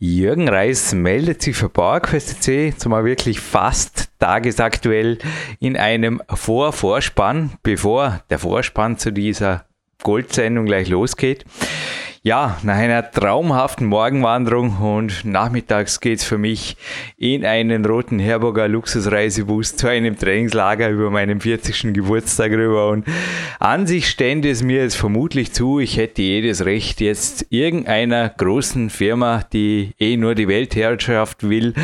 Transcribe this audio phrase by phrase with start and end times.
[0.00, 2.42] Jürgen Reis meldet sich für PowerQuest
[2.78, 5.18] zumal wirklich fast tagesaktuell
[5.60, 9.66] in einem Vor-Vorspann, bevor der Vorspann zu dieser
[10.02, 11.44] Goldsendung gleich losgeht.
[12.26, 16.78] Ja, nach einer traumhaften Morgenwanderung und nachmittags geht es für mich
[17.18, 21.92] in einen roten Herburger Luxusreisebus zu einem Trainingslager über meinen 40.
[21.92, 22.88] Geburtstag rüber.
[22.88, 23.06] Und
[23.58, 28.88] an sich stände es mir jetzt vermutlich zu, ich hätte jedes Recht, jetzt irgendeiner großen
[28.88, 31.74] Firma, die eh nur die Weltherrschaft will,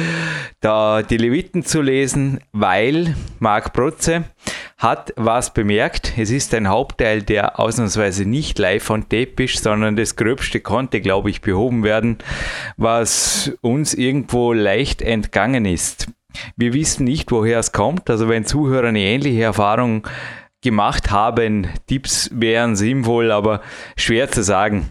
[0.62, 4.24] da die Leviten zu lesen, weil Marc Protze
[4.80, 6.14] hat was bemerkt.
[6.16, 11.02] Es ist ein Hauptteil, der ausnahmsweise nicht live on tape ist, sondern das Gröbste konnte,
[11.02, 12.16] glaube ich, behoben werden,
[12.78, 16.08] was uns irgendwo leicht entgangen ist.
[16.56, 18.08] Wir wissen nicht, woher es kommt.
[18.08, 20.08] Also wenn Zuhörer eine ähnliche Erfahrung
[20.62, 23.60] gemacht haben, Tipps wären sinnvoll, aber
[23.96, 24.90] schwer zu sagen.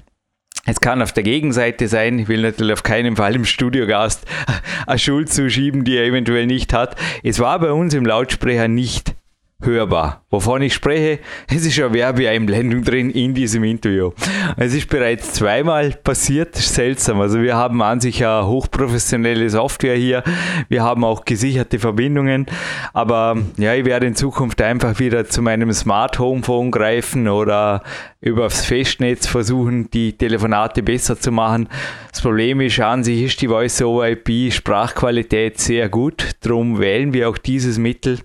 [0.65, 4.27] Es kann auf der Gegenseite sein, ich will natürlich auf keinen Fall im Studiogast
[4.87, 6.95] eine Schuld zuschieben, die er eventuell nicht hat.
[7.23, 9.15] Es war bei uns im Lautsprecher nicht
[9.61, 10.23] hörbar.
[10.29, 14.11] Wovon ich spreche, es ist eine Werbeeinblendung drin in diesem Interview.
[14.57, 17.19] Es ist bereits zweimal passiert, seltsam.
[17.19, 20.23] Also wir haben an sich eine hochprofessionelle Software hier.
[20.69, 22.45] Wir haben auch gesicherte Verbindungen.
[22.93, 27.83] Aber ja, ich werde in Zukunft einfach wieder zu meinem Smart Home Phone greifen oder
[28.21, 31.69] übers Festnetz versuchen, die Telefonate besser zu machen.
[32.11, 36.31] Das Problem ist, an sich ist die Voice over IP Sprachqualität sehr gut.
[36.41, 38.19] Darum wählen wir auch dieses Mittel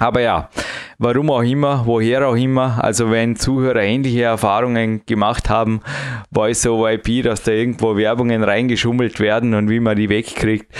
[0.00, 0.48] aber ja,
[0.98, 5.80] warum auch immer, woher auch immer, also wenn Zuhörer ähnliche Erfahrungen gemacht haben,
[6.32, 10.72] Voice over IP, dass da irgendwo Werbungen reingeschummelt werden und wie man die wegkriegt.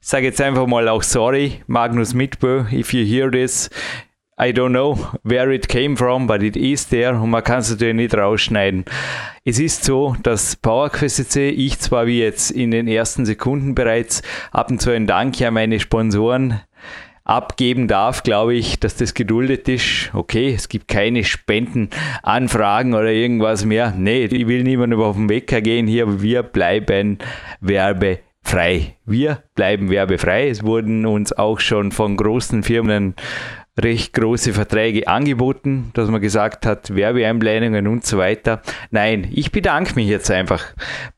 [0.00, 3.70] Sage jetzt einfach mal auch sorry, Magnus Mitbö, if you hear this.
[4.40, 7.70] I don't know where it came from, but it is there und man kann es
[7.70, 8.84] natürlich nicht rausschneiden.
[9.44, 14.70] Es ist so, dass PowerQuest ich zwar wie jetzt in den ersten Sekunden bereits ab
[14.70, 16.60] und zu einen Dank an meine Sponsoren
[17.28, 20.10] abgeben darf, glaube ich, dass das geduldet ist.
[20.14, 23.94] Okay, es gibt keine Spendenanfragen oder irgendwas mehr.
[23.96, 26.22] Nee, ich will niemandem auf den Wecker gehen hier.
[26.22, 27.18] Wir bleiben
[27.60, 28.96] werbefrei.
[29.04, 30.48] Wir bleiben werbefrei.
[30.48, 33.14] Es wurden uns auch schon von großen Firmen
[33.78, 38.62] recht große Verträge angeboten, dass man gesagt hat, Werbeeinblendungen und so weiter.
[38.90, 40.64] Nein, ich bedanke mich jetzt einfach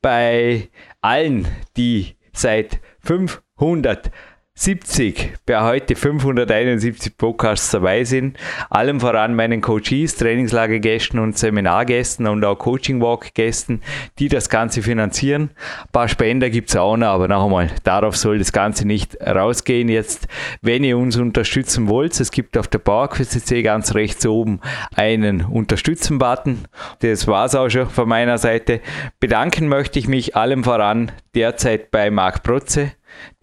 [0.03, 0.69] bei
[1.01, 4.11] allen, die seit 500
[4.61, 8.37] 70 bei heute 571 Podcasts dabei sind.
[8.69, 13.81] Allem voran meinen Coaches, Trainingslagergästen und Seminargästen und auch Coaching Walk Gästen,
[14.19, 15.49] die das Ganze finanzieren.
[15.85, 19.19] Ein paar Spender gibt es auch noch, aber noch einmal, darauf soll das Ganze nicht
[19.23, 20.29] rausgehen jetzt.
[20.61, 24.61] Wenn ihr uns unterstützen wollt, es gibt auf der PowerQuest ganz rechts oben
[24.95, 26.67] einen Unterstützen-Button.
[26.99, 28.83] Das war es auch schon von meiner Seite.
[29.21, 32.93] Bedanken möchte ich mich allem voran derzeit bei Marc Protze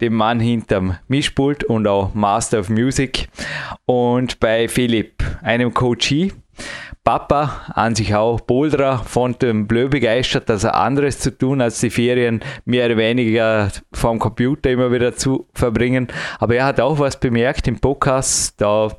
[0.00, 3.28] dem Mann hinterm Mischpult und auch Master of Music.
[3.86, 6.32] Und bei Philipp, einem Coachie.
[7.04, 11.80] Papa, an sich auch Boulderer, von dem Blö begeistert, dass er anderes zu tun, als
[11.80, 16.08] die Ferien mehr oder weniger vom Computer immer wieder zu verbringen.
[16.38, 18.90] Aber er hat auch was bemerkt im Podcast, da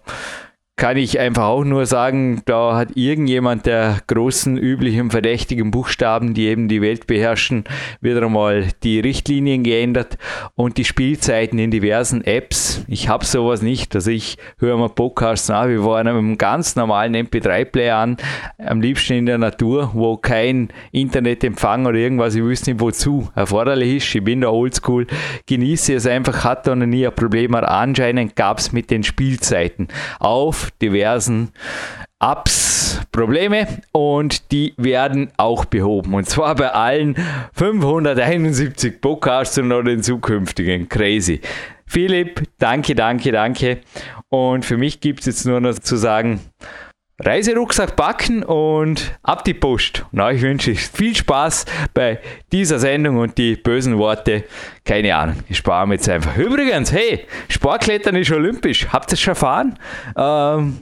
[0.79, 6.47] kann ich einfach auch nur sagen, da hat irgendjemand der großen üblichen verdächtigen Buchstaben, die
[6.47, 7.65] eben die Welt beherrschen,
[7.99, 10.17] wieder einmal die Richtlinien geändert
[10.55, 12.85] und die Spielzeiten in diversen Apps.
[12.87, 17.13] Ich habe sowas nicht, also ich höre mal Podcasts nach, wir waren einem ganz normalen
[17.13, 18.15] MP3-Player an,
[18.57, 23.97] am liebsten in der Natur, wo kein Internetempfang oder irgendwas, ich wüsste nicht wozu, erforderlich
[23.97, 24.15] ist.
[24.15, 25.07] Ich bin da oldschool,
[25.45, 29.89] genieße es einfach, hatte noch nie ein Problem, aber anscheinend gab es mit den Spielzeiten
[30.19, 31.51] auf diversen
[32.19, 36.13] Apps Probleme und die werden auch behoben.
[36.13, 37.15] Und zwar bei allen
[37.53, 40.87] 571 Podcasts und noch den zukünftigen.
[40.89, 41.41] Crazy.
[41.85, 43.79] Philipp, danke, danke, danke.
[44.29, 46.39] Und für mich gibt es jetzt nur noch zu sagen,
[47.21, 50.05] Reiserucksack packen und ab die Post.
[50.11, 52.19] Na, ich wünsche euch viel Spaß bei
[52.51, 54.45] dieser Sendung und die bösen Worte,
[54.85, 56.37] keine Ahnung, ich spare mir jetzt einfach.
[56.37, 58.87] Übrigens, hey, Sportklettern ist olympisch.
[58.87, 59.79] Habt ihr es schon erfahren?
[60.15, 60.77] Ähm,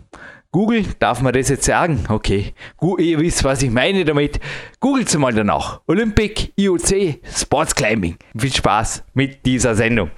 [0.51, 2.05] Google, darf man das jetzt sagen?
[2.07, 2.53] Okay,
[2.99, 4.39] ihr wisst, was ich meine damit.
[4.79, 5.81] Googelt mal danach.
[5.87, 8.15] Olympic, IOC, Sports Climbing.
[8.37, 10.11] Viel Spaß mit dieser Sendung.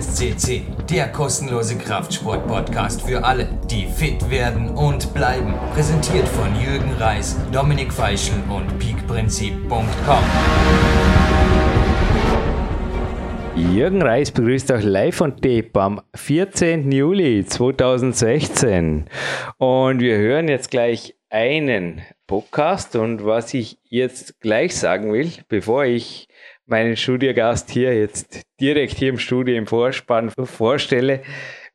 [0.00, 5.54] CC, der kostenlose Kraftsport-Podcast für alle, die fit werden und bleiben.
[5.72, 10.24] Präsentiert von Jürgen Reis, Dominik Feischl und peakprinzip.com.
[13.56, 16.90] Jürgen Reis begrüßt euch live on tape am 14.
[16.90, 19.04] Juli 2016.
[19.58, 22.96] Und wir hören jetzt gleich einen Podcast.
[22.96, 26.28] Und was ich jetzt gleich sagen will, bevor ich
[26.66, 31.22] meinen Studiogast hier jetzt direkt hier im Studio im Vorspann vorstelle,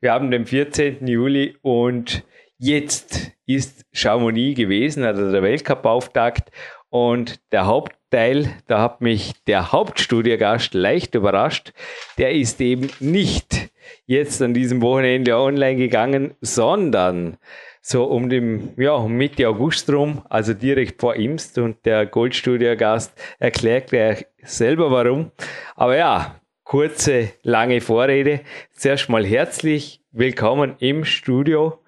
[0.00, 1.06] wir haben den 14.
[1.06, 2.24] Juli und
[2.56, 6.50] jetzt ist Chamonix gewesen, also der Weltcup-Auftakt.
[6.88, 11.72] Und der Hauptteil, da hat mich der Hauptstudiogast leicht überrascht.
[12.18, 13.70] Der ist eben nicht
[14.06, 17.36] jetzt an diesem Wochenende online gegangen, sondern
[17.80, 23.12] so um dem, ja, um Mitte August rum, also direkt vor Imst und der Goldstudiogast
[23.38, 25.32] erklärt er selber warum.
[25.76, 28.40] Aber ja, kurze, lange Vorrede.
[28.72, 31.82] Zuerst mal herzlich willkommen im Studio.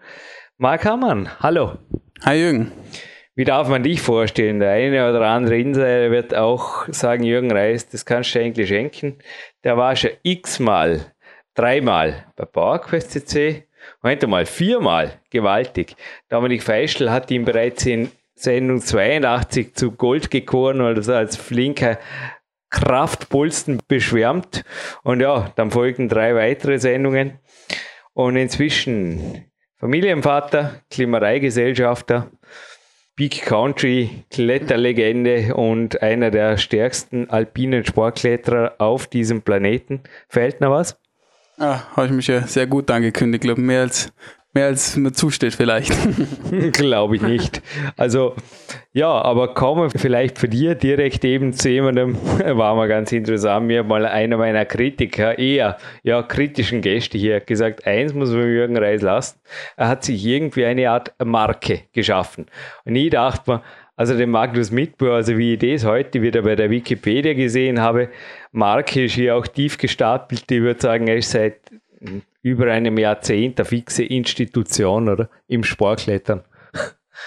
[0.56, 1.78] Marc Hammann, hallo.
[2.24, 2.72] Hi Jürgen.
[3.34, 4.60] Wie darf man dich vorstellen?
[4.60, 9.18] Der eine oder andere Insider wird auch sagen, Jürgen Reis, das kannst du eigentlich schenken.
[9.64, 11.12] Der war schon x-mal,
[11.54, 13.64] dreimal bei PowerQuest CC,
[14.02, 15.96] heute mal viermal, gewaltig.
[16.28, 21.98] Dominik Feischl hat ihn bereits in Sendung 82 zu Gold gekoren, also als flinker
[22.70, 24.64] Kraftpulsten beschwärmt.
[25.04, 27.38] Und ja, dann folgten drei weitere Sendungen.
[28.14, 29.44] Und inzwischen
[29.76, 32.30] Familienvater, Klimareigesellschafter,
[33.14, 40.02] Big Country Kletterlegende und einer der stärksten alpinen Sportkletterer auf diesem Planeten.
[40.28, 41.01] Fällt noch was?
[41.62, 44.12] Ah, habe ich mich ja sehr gut angekündigt, glaube mehr als
[44.52, 45.92] mehr als mir zusteht vielleicht.
[46.72, 47.62] Glaube ich nicht.
[47.96, 48.34] Also
[48.92, 53.84] ja, aber kommen vielleicht für dir direkt eben zu jemandem, war mal ganz interessant, mir
[53.84, 59.00] mal einer meiner Kritiker, eher ja kritischen Gäste hier gesagt, eins muss man Jürgen Reis
[59.00, 59.38] lassen,
[59.76, 62.46] er hat sich irgendwie eine Art Marke geschaffen.
[62.84, 63.62] Und ich dachte mir,
[63.96, 68.08] also den Magnus Mitbauer, also wie ich das heute wieder bei der Wikipedia gesehen habe,
[68.50, 71.60] Marke ist hier auch tief gestapelt, ich würde sagen, er ist seit
[72.42, 76.42] über einem Jahrzehnt eine fixe Institution oder im Sportklettern.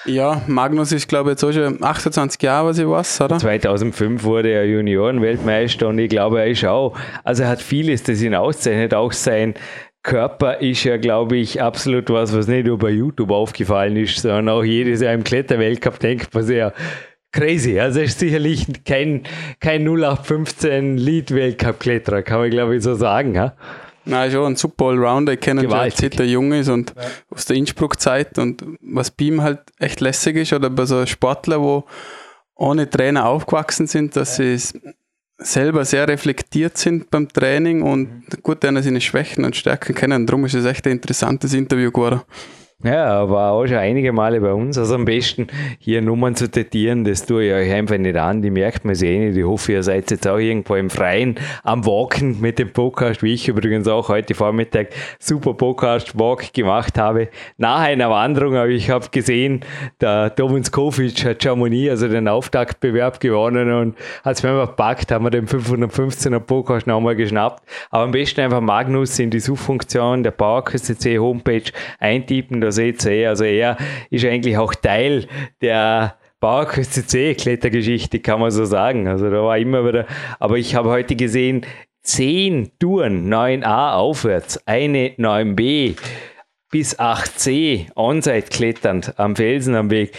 [0.05, 3.39] Ja, Magnus ist, glaube ich, jetzt auch schon 28 Jahre, was ich weiß, oder?
[3.39, 8.21] 2005 wurde er Juniorenweltmeister und ich glaube, er ist auch, also er hat vieles, das
[8.21, 9.55] ihn auszeichnet, auch sein
[10.05, 14.49] Körper ist ja, glaube ich, absolut was, was nicht nur bei YouTube aufgefallen ist, sondern
[14.49, 16.73] auch jedes Jahr im Kletterweltcup denkt man sehr
[17.31, 17.79] crazy.
[17.79, 19.23] Also ist sicherlich kein,
[19.59, 23.33] kein 0815 Lead-Weltcup-Kletterer, kann man, glaube ich, so sagen.
[23.33, 23.55] Ja?
[24.05, 25.33] Nein, schon ein super Allrounder.
[25.33, 27.01] Ich kenne ihn schon, seit er jung ist und ja.
[27.31, 28.37] aus der Innsbruck-Zeit.
[28.37, 31.85] Und was bei ihm halt echt lässig ist, oder bei so Sportler, wo
[32.53, 34.55] ohne Trainer aufgewachsen sind, dass ja.
[34.55, 34.79] sie
[35.37, 38.23] selber sehr reflektiert sind beim Training und mhm.
[38.41, 40.25] gut einer seine Schwächen und Stärken kennen.
[40.25, 42.21] Darum ist es echt ein interessantes Interview geworden.
[42.83, 44.77] Ja, war auch schon einige Male bei uns.
[44.77, 45.47] Also am besten
[45.79, 48.41] hier Nummern zu datieren, das tue ich euch einfach nicht an.
[48.41, 49.37] Die merkt man sich eh nicht.
[49.37, 53.33] Ich hoffe, ihr seid jetzt auch irgendwo im Freien am Walken mit dem Podcast, wie
[53.33, 54.89] ich übrigens auch heute Vormittag
[55.19, 57.29] super Podcast-Walk gemacht habe.
[57.57, 59.61] Nach einer Wanderung habe ich hab gesehen,
[60.01, 65.23] der Thomas Kovic hat Chamonix, also den Auftaktbewerb gewonnen und als wir mal gepackt, haben
[65.23, 67.63] wir den 515er Podcast nochmal geschnappt.
[67.89, 73.43] Aber am besten einfach Magnus in die Suchfunktion der PowerQuest Homepage eintippen seht ihr, also
[73.43, 73.77] er
[74.09, 75.27] ist eigentlich auch Teil
[75.61, 79.07] der PowerQuest C Klettergeschichte, kann man so sagen.
[79.07, 80.05] Also da war immer wieder,
[80.39, 81.65] aber ich habe heute gesehen,
[82.03, 85.95] 10 Touren 9a aufwärts, eine 9b
[86.69, 90.11] bis 8c onside kletternd am Felsen am Weg.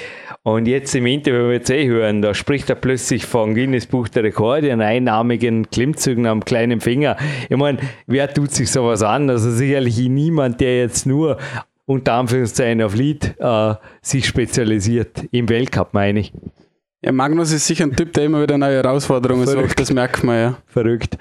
[0.42, 4.24] Und jetzt im Interview wird eh hören, da spricht er plötzlich von Guinness Buch der
[4.24, 7.16] Rekorde und einnahmigen Klimmzügen am kleinen Finger.
[7.48, 9.28] Ich meine, wer tut sich sowas an?
[9.28, 11.36] Also sicherlich niemand, der jetzt nur
[11.86, 15.24] unter Anführungszeichen auf Lead äh, sich spezialisiert.
[15.30, 16.32] Im Weltcup meine ich.
[17.02, 19.68] Ja, Magnus ist sicher ein Typ, der immer wieder neue Herausforderungen Verrückt.
[19.68, 20.58] sucht, das merkt man ja.
[20.66, 21.16] Verrückt.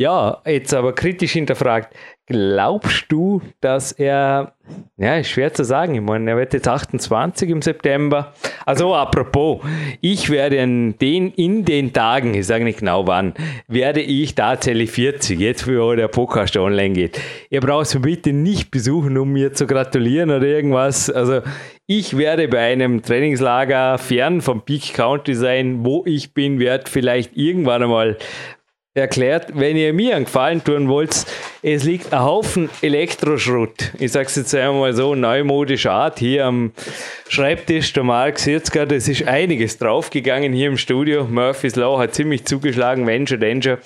[0.00, 1.92] Ja, jetzt aber kritisch hinterfragt.
[2.26, 4.52] Glaubst du, dass er,
[4.96, 8.32] ja, ist schwer zu sagen, ich meine, er wird jetzt 28 im September.
[8.64, 9.60] Also apropos,
[10.00, 13.34] ich werde in den, in den Tagen, ich sage nicht genau wann,
[13.66, 17.20] werde ich tatsächlich 40, jetzt wo der Podcast online geht.
[17.50, 21.10] Ihr braucht es bitte nicht besuchen, um mir zu gratulieren oder irgendwas.
[21.10, 21.40] Also
[21.86, 27.36] ich werde bei einem Trainingslager fern vom Peak County sein, wo ich bin, werde vielleicht
[27.36, 28.18] irgendwann einmal
[28.94, 31.26] erklärt, wenn ihr mir einen Gefallen tun wollt,
[31.62, 33.92] es liegt ein Haufen Elektroschrott.
[33.98, 36.72] Ich sage es jetzt einmal so, neumodische Art hier am
[37.28, 37.92] Schreibtisch.
[37.92, 41.24] Der Marc sieht gerade, es ist einiges draufgegangen hier im Studio.
[41.24, 43.78] Murphy's Law hat ziemlich zugeschlagen, Venture Danger.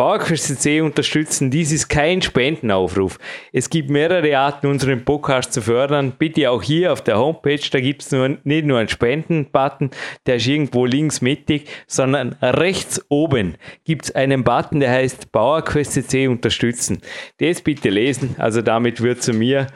[0.00, 1.50] PowerQuest CC unterstützen.
[1.50, 3.18] Dies ist kein Spendenaufruf.
[3.52, 6.14] Es gibt mehrere Arten, unseren Podcast zu fördern.
[6.18, 9.90] Bitte auch hier auf der Homepage, da gibt es nur, nicht nur einen Spenden-Button,
[10.24, 15.92] der ist irgendwo links mittig, sondern rechts oben gibt es einen Button, der heißt PowerQuest
[15.92, 17.02] CC unterstützen.
[17.36, 19.66] Das bitte lesen, also damit wird zu mir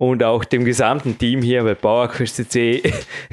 [0.00, 2.82] und auch dem gesamten Team hier bei PowerQuest CC.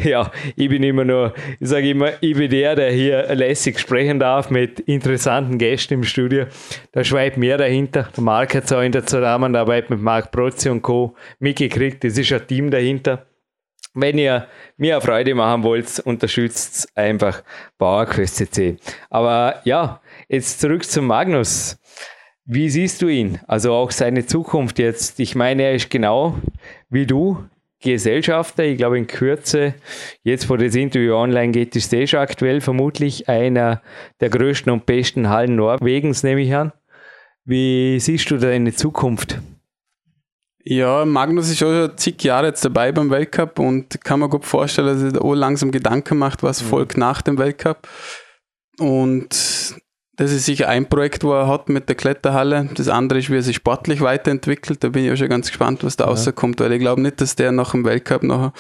[0.03, 4.19] ja, ich bin immer nur, ich sage immer, ich bin der, der hier lässig sprechen
[4.19, 6.45] darf mit interessanten Gästen im Studio.
[6.91, 8.09] Da schreibt mehr dahinter.
[8.13, 11.15] Der Marc hat es auch in der Zusammenarbeit mit Marc Prozzi und Co.
[11.39, 12.03] mitgekriegt.
[12.03, 13.25] Es ist ein Team dahinter.
[13.93, 17.43] Wenn ihr mir eine Freude machen wollt, unterstützt einfach
[17.77, 18.75] PowerQuest CC.
[19.09, 21.79] Aber ja, jetzt zurück zum Magnus.
[22.49, 23.39] Wie siehst du ihn?
[23.45, 25.19] Also auch seine Zukunft jetzt.
[25.19, 26.35] Ich meine, er ist genau
[26.89, 27.43] wie du
[27.81, 28.63] Gesellschafter.
[28.63, 29.75] Ich glaube, in Kürze,
[30.23, 33.81] jetzt wo das Interview online geht, ist er schon aktuell vermutlich einer
[34.21, 36.71] der größten und besten Hallen Norwegens, nehme ich an.
[37.43, 39.39] Wie siehst du deine Zukunft?
[40.63, 44.87] Ja, Magnus ist schon zig Jahre jetzt dabei beim Weltcup und kann mir gut vorstellen,
[44.87, 46.67] dass er da auch langsam Gedanken macht, was mhm.
[46.67, 47.89] folgt nach dem Weltcup.
[48.79, 49.33] Und
[50.17, 52.69] das ist sicher ein Projekt, wo er hat mit der Kletterhalle.
[52.73, 54.83] Das andere ist, wie er sich sportlich weiterentwickelt.
[54.83, 56.09] Da bin ich auch schon ganz gespannt, was da ja.
[56.09, 58.51] rauskommt, weil ich glaube nicht, dass der nach dem Weltcup noch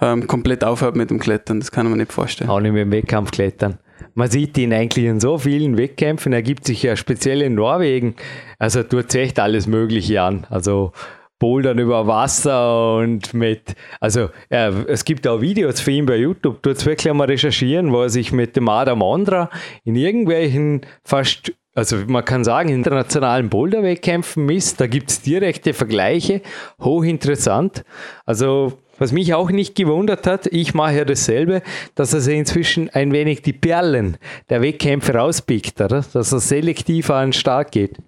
[0.00, 1.60] ähm, komplett aufhört mit dem Klettern.
[1.60, 2.50] Das kann man nicht vorstellen.
[2.50, 3.78] Auch nicht mit dem Wettkampf klettern.
[4.14, 6.32] Man sieht ihn eigentlich in so vielen Wettkämpfen.
[6.32, 8.16] Er gibt sich ja speziell in Norwegen.
[8.58, 10.48] Also tut echt alles Mögliche an.
[10.50, 10.92] Also
[11.38, 16.62] Bouldern über Wasser und mit, also ja, es gibt auch Videos für ihn bei YouTube,
[16.62, 19.50] tut wirklich mal recherchieren, wo er sich mit dem Adam Ondra
[19.84, 26.40] in irgendwelchen fast also man kann sagen, internationalen Boulderwettkämpfen misst, da gibt es direkte Vergleiche,
[26.80, 27.84] hochinteressant.
[28.24, 31.62] Also was mich auch nicht gewundert hat, ich mache ja dasselbe,
[31.96, 34.18] dass er inzwischen ein wenig die Perlen
[34.50, 36.04] der Wettkämpfe rauspickt, oder?
[36.12, 37.98] dass er selektiv an den Start geht.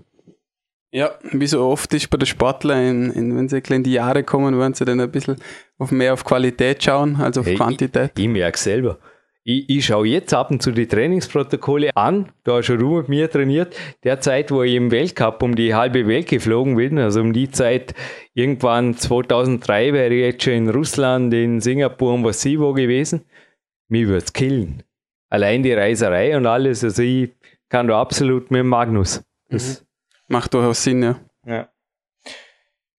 [0.97, 4.73] Ja, wie so oft ist bei den Sportlern, wenn sie in die Jahre kommen, wollen
[4.73, 5.37] sie dann ein bisschen
[5.77, 8.13] auf mehr auf Qualität schauen, als auf hey, Quantität.
[8.17, 8.99] Ich, ich merke selber.
[9.45, 12.33] Ich, ich schaue jetzt ab und zu die Trainingsprotokolle an.
[12.45, 13.77] Da hat schon du mit mir trainiert.
[14.05, 17.51] Der Zeit, wo ich im Weltcup um die halbe Welt geflogen bin, also um die
[17.51, 17.93] Zeit,
[18.33, 23.21] irgendwann 2003 wäre ich jetzt schon in Russland, in Singapur und was sie wo gewesen.
[23.89, 24.83] Mir würde es killen.
[25.29, 26.83] Allein die Reiserei und alles.
[26.83, 27.33] Also ich
[27.69, 29.23] kann da absolut mit Magnus.
[29.51, 29.86] Das, mhm.
[30.29, 31.21] Macht durchaus Sinn, ja.
[31.45, 31.69] Ja,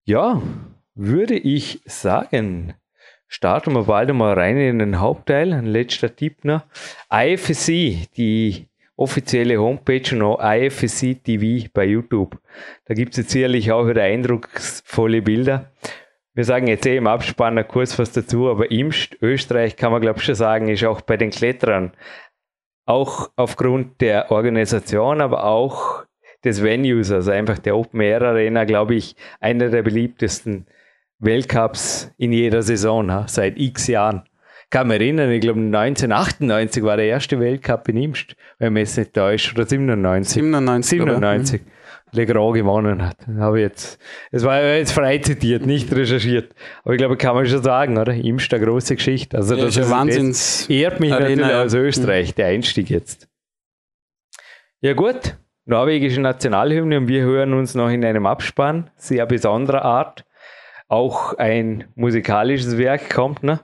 [0.06, 0.42] ja
[0.96, 2.74] würde ich sagen,
[3.28, 5.54] starten wir bald mal rein in den Hauptteil.
[5.54, 6.64] Ein letzter Tipp noch.
[7.12, 12.40] IFSC, die offizielle Homepage und auch IFSC TV bei YouTube.
[12.86, 15.72] Da gibt es jetzt sicherlich auch wieder eindrucksvolle Bilder.
[16.34, 20.20] Wir sagen jetzt eh im Abspann kurz was dazu, aber Imst, Österreich kann man glaube
[20.20, 21.94] ich schon sagen, ist auch bei den Kletterern,
[22.86, 26.06] auch aufgrund der Organisation, aber auch
[26.48, 30.66] des Venues, also einfach der Open Air Arena, glaube ich, einer der beliebtesten
[31.20, 34.24] Weltcups in jeder Saison, ha, seit x Jahren.
[34.70, 38.98] Kann mich erinnern, ich glaube 1998 war der erste Weltcup in Imst, wenn man jetzt
[38.98, 40.34] nicht täuscht, oder 97.
[40.34, 41.00] 97.
[41.00, 41.62] 97.
[41.62, 41.72] Mhm.
[42.13, 43.18] Le Grand gewonnen hat.
[43.38, 44.00] Habe jetzt,
[44.32, 46.54] es war jetzt frei zitiert, nicht recherchiert.
[46.84, 48.13] Aber ich glaube, kann man schon sagen, oder?
[48.13, 49.38] Imst eine große Geschichte.
[49.38, 53.27] Also ja, das ist Wahnsinns ehrt mich Arena, natürlich aus Österreich, der Einstieg jetzt.
[54.80, 55.36] Ja gut,
[55.68, 60.26] norwegische Nationalhymne und wir hören uns noch in einem Abspann, sehr besonderer Art.
[60.88, 63.60] Auch ein musikalisches Werk kommt, ne?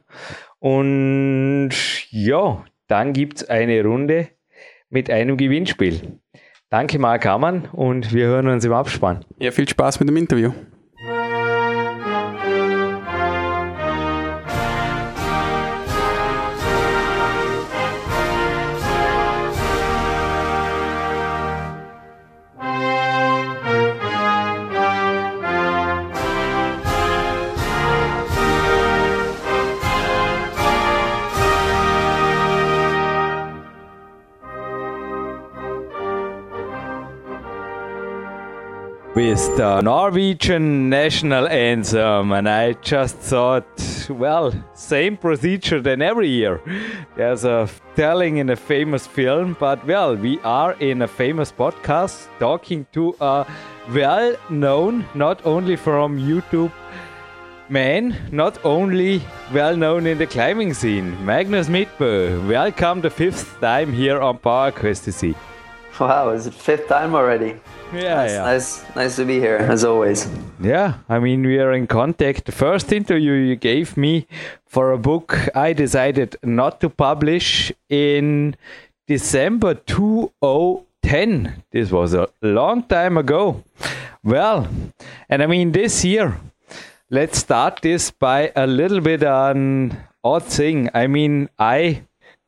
[0.59, 1.71] Und
[2.09, 4.27] ja, dann gibt es eine Runde
[4.89, 6.19] mit einem Gewinnspiel.
[6.69, 9.23] Danke, Marc Hammann, und wir hören uns im Abspann.
[9.39, 10.51] Ja, viel Spaß mit dem Interview.
[39.15, 46.59] With the Norwegian national anthem, and I just thought, well, same procedure than every year.
[47.15, 52.27] There's a telling in a famous film, but well, we are in a famous podcast
[52.39, 53.45] talking to a
[53.91, 56.71] well known, not only from YouTube
[57.69, 59.21] man, not only
[59.53, 62.47] well known in the climbing scene, Magnus Midtbø.
[62.47, 65.35] Welcome the fifth time here on PowerQuest CC.
[65.99, 67.59] Wow, is it fifth time already?
[67.93, 68.43] Yeah, nice, yeah.
[68.43, 70.27] Nice, nice to be here as always.
[70.59, 72.45] Yeah, I mean we are in contact.
[72.45, 74.25] The first interview you gave me
[74.65, 78.55] for a book I decided not to publish in
[79.07, 81.63] December 2010 2010.
[81.71, 83.63] This was a long time ago.
[84.23, 84.67] Well,
[85.29, 86.39] and I mean, this year,
[87.09, 90.89] let's start this by a little bit on odd thing.
[90.93, 92.03] I mean, I,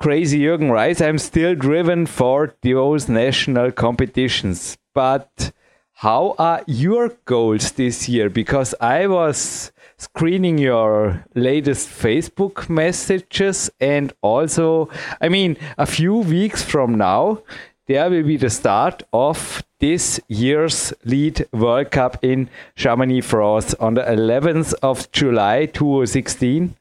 [0.05, 4.77] crazy Jürgen Reis, I'm still driven for those national competitions.
[4.93, 5.51] But
[5.93, 8.29] how are your goals this year?
[8.29, 16.61] Because I was screening your latest Facebook messages and also, I mean, a few weeks
[16.61, 17.41] from now,
[17.87, 23.95] there will be the start of this year's lead World Cup in Chamonix, France on
[23.95, 26.75] the 11th of July 2016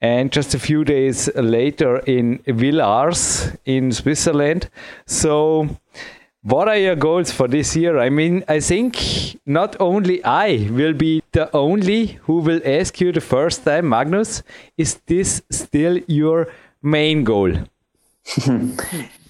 [0.00, 4.68] and just a few days later in Villars in Switzerland.
[5.06, 5.68] So
[6.42, 7.98] what are your goals for this year?
[7.98, 8.96] I mean, I think
[9.44, 14.42] not only I will be the only who will ask you the first time, Magnus,
[14.78, 16.48] is this still your
[16.82, 17.52] main goal?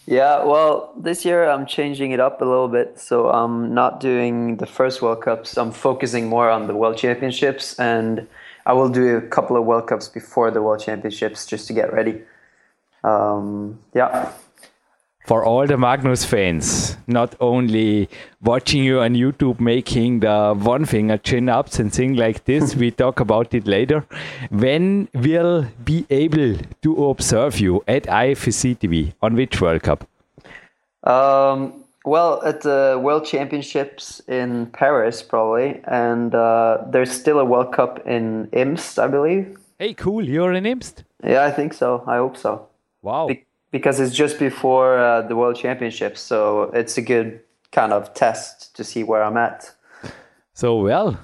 [0.06, 3.00] yeah, well, this year I'm changing it up a little bit.
[3.00, 5.56] So I'm not doing the first World Cups.
[5.56, 8.28] I'm focusing more on the World Championships, and
[8.70, 11.92] I will do a couple of World Cups before the World Championships just to get
[11.92, 12.22] ready.
[13.02, 14.32] Um, yeah
[15.30, 18.08] for all the Magnus fans, not only
[18.42, 22.90] watching you on YouTube making the one finger chin ups and things like this, we
[22.90, 24.04] talk about it later.
[24.50, 30.08] When will be able to observe you at IFSC TV on which World Cup?
[31.04, 37.72] Um, well, at the World Championships in Paris, probably, and uh, there's still a World
[37.72, 39.58] Cup in Imst, I believe.
[39.78, 40.24] Hey, cool!
[40.24, 41.04] You're in Imst.
[41.22, 42.02] Yeah, I think so.
[42.06, 42.68] I hope so.
[43.02, 43.28] Wow.
[43.28, 47.40] Be because it's just before uh, the World Championships, so it's a good
[47.70, 49.72] kind of test to see where I'm at.
[50.52, 51.18] So well,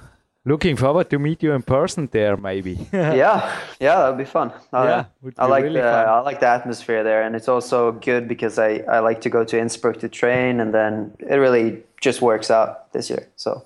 [0.47, 2.87] looking forward to meet you in person there, maybe.
[2.93, 4.51] yeah, yeah, that'd be fun.
[4.71, 6.07] Uh, yeah, I like really the fun.
[6.07, 9.43] I like the atmosphere there, and it's also good because I I like to go
[9.43, 13.27] to Innsbruck to train, and then it really just works out this year.
[13.35, 13.63] So.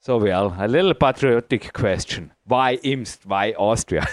[0.00, 3.26] So well, a little patriotic question: Why Imst?
[3.26, 4.06] Why Austria?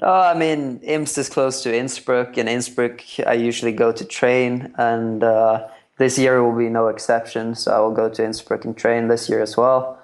[0.00, 4.72] no, I mean Imst is close to Innsbruck, and Innsbruck I usually go to train,
[4.78, 5.66] and uh,
[5.98, 7.54] this year will be no exception.
[7.54, 9.98] So I will go to Innsbruck and train this year as well.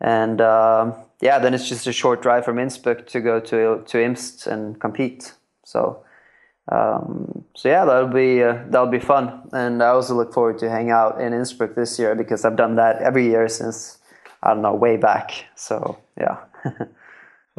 [0.00, 4.02] And um, yeah, then it's just a short drive from Innsbruck to go to to
[4.02, 5.32] Imst and compete.
[5.64, 6.04] So
[6.70, 10.68] um, so yeah, that'll be uh, that'll be fun, and I also look forward to
[10.68, 13.98] hang out in Innsbruck this year because I've done that every year since
[14.42, 15.46] I don't know way back.
[15.56, 16.38] So yeah.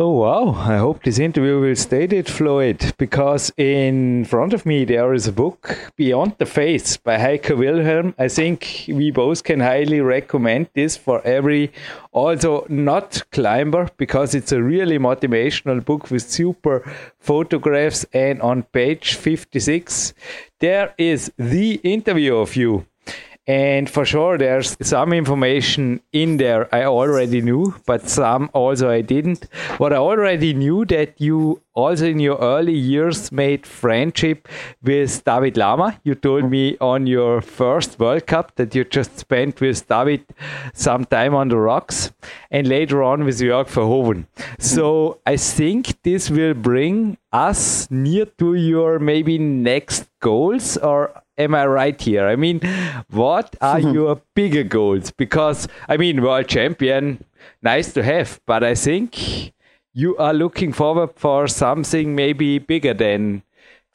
[0.01, 4.85] Oh wow, I hope this interview will stay that fluid because in front of me
[4.85, 8.15] there is a book, Beyond the Face by Heiko Wilhelm.
[8.17, 11.73] I think we both can highly recommend this for every
[12.13, 19.15] also not climber because it's a really motivational book with super photographs and on page
[19.15, 20.13] 56
[20.59, 22.85] there is the interview of you
[23.49, 29.01] and for sure, there's some information in there I already knew, but some also I
[29.01, 29.47] didn't.
[29.79, 34.47] What I already knew that you also in your early years made friendship
[34.83, 35.99] with David Lama.
[36.03, 40.25] You told me on your first World Cup that you just spent with David
[40.73, 42.11] some time on the rocks
[42.51, 44.25] and later on with Jörg Verhoeven.
[44.59, 51.55] So I think this will bring us near to your maybe next goals or am
[51.55, 52.27] I right here?
[52.27, 52.61] I mean,
[53.09, 55.11] what are your bigger goals?
[55.11, 57.23] Because, I mean, world champion,
[57.61, 59.53] nice to have, but I think
[59.93, 63.41] you are looking forward for something maybe bigger than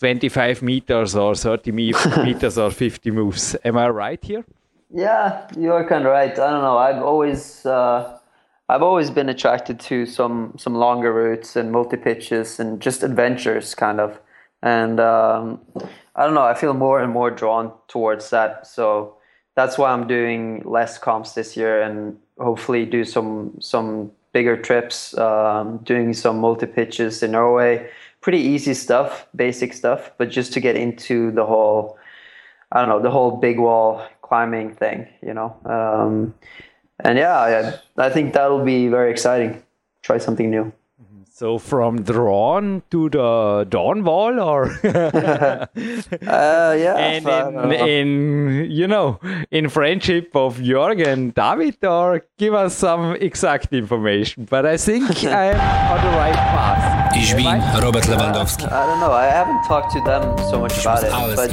[0.00, 1.72] 25 meters or 30
[2.24, 3.56] meters or 50 moves.
[3.64, 4.44] Am I right here?
[4.90, 6.32] Yeah, you're kind of right.
[6.32, 6.78] I don't know.
[6.78, 7.66] I've always.
[7.66, 8.18] Uh,
[8.68, 13.74] I've always been attracted to some some longer routes and multi pitches and just adventures,
[13.74, 14.20] kind of.
[14.62, 15.60] And um,
[16.16, 16.44] I don't know.
[16.44, 18.66] I feel more and more drawn towards that.
[18.66, 19.16] So
[19.54, 25.16] that's why I'm doing less comps this year and hopefully do some some bigger trips.
[25.18, 27.90] Um, doing some multi pitches in Norway.
[28.20, 31.98] Pretty easy stuff, basic stuff, but just to get into the whole,
[32.72, 35.08] I don't know, the whole big wall climbing thing.
[35.22, 35.56] You know.
[35.64, 36.34] Um,
[37.00, 37.36] and yeah,
[37.96, 39.62] I, I think that'll be very exciting.
[40.02, 40.72] Try something new.
[41.36, 45.66] So from drawn to the dawn wall, or uh,
[46.22, 49.18] yeah, and in, in, you know
[49.50, 54.46] in friendship of Jörg and David, or give us some exact information.
[54.48, 57.16] But I think I'm on the right path.
[57.16, 57.46] Ich bin
[57.82, 58.70] Robert Lewandowski.
[58.70, 59.10] I don't know.
[59.10, 61.50] I haven't talked to them so much about it, but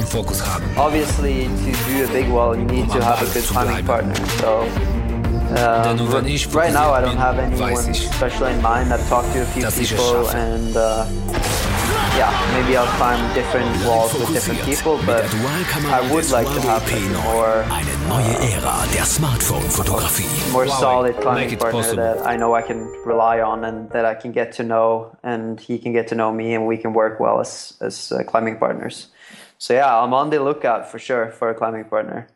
[0.78, 4.14] obviously to do a big wall, you need to have a good climbing partner.
[4.38, 4.91] So.
[5.52, 6.08] Um,
[6.52, 8.92] right now, I don't have anyone special in mind.
[8.92, 11.06] I've talked to a few people, and uh,
[12.16, 15.24] yeah, maybe I'll find different walls with different people, but
[15.86, 20.52] I would like to have a more, Eine neue Ära der Smartphone-Fotografie.
[20.52, 24.32] more solid climbing partner that I know I can rely on and that I can
[24.32, 27.40] get to know, and he can get to know me, and we can work well
[27.40, 29.08] as as uh, climbing partners.
[29.58, 32.26] So yeah, I'm on the lookout for sure for a climbing partner.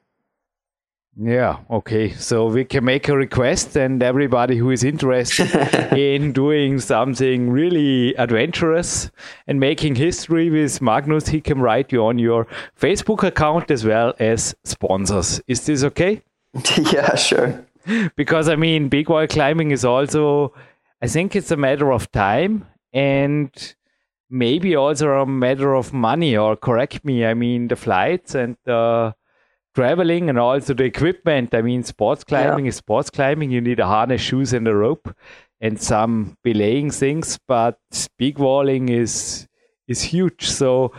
[1.18, 2.12] Yeah, okay.
[2.12, 5.50] So we can make a request, and everybody who is interested
[5.96, 9.11] in doing something really adventurous
[9.46, 12.46] and making history with Magnus, he can write you on your
[12.79, 15.40] Facebook account as well as sponsors.
[15.48, 16.22] Is this okay?
[16.92, 17.64] yeah, sure.
[18.14, 20.52] Because I mean, big wall climbing is also,
[21.00, 23.74] I think it's a matter of time and
[24.29, 27.24] maybe also a matter of money, or correct me.
[27.24, 29.14] I mean, the flights and the
[29.76, 31.54] traveling and also the equipment.
[31.54, 32.70] I mean, sports climbing yeah.
[32.70, 33.50] is sports climbing.
[33.50, 35.14] You need a harness, shoes, and a rope,
[35.60, 37.38] and some belaying things.
[37.46, 37.78] But
[38.18, 39.46] big walling is
[39.86, 40.48] is huge.
[40.48, 40.92] So,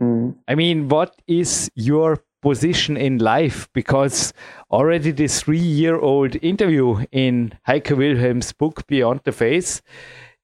[0.00, 0.34] mm.
[0.48, 3.68] I mean, what is your position in life?
[3.74, 4.32] Because
[4.70, 9.82] already this three-year-old interview in Heiko Wilhelm's book Beyond the Face,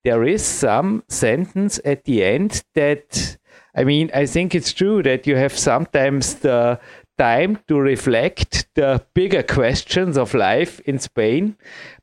[0.04, 3.38] there is some sentence at the end that.
[3.76, 6.80] I mean, I think it's true that you have sometimes the
[7.18, 11.56] time to reflect the bigger questions of life in Spain,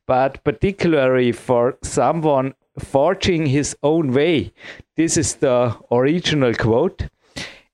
[0.05, 4.53] but particularly for someone forging his own way.
[4.95, 7.07] This is the original quote.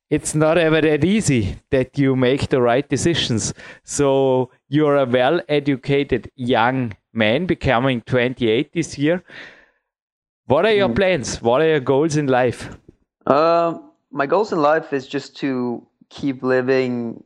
[0.09, 3.53] It's not ever that easy that you make the right decisions.
[3.83, 9.23] So you're a well educated young man becoming 28 this year.
[10.47, 10.95] What are your mm.
[10.95, 11.41] plans?
[11.41, 12.77] What are your goals in life?
[13.25, 13.77] Uh,
[14.11, 17.23] my goals in life is just to keep living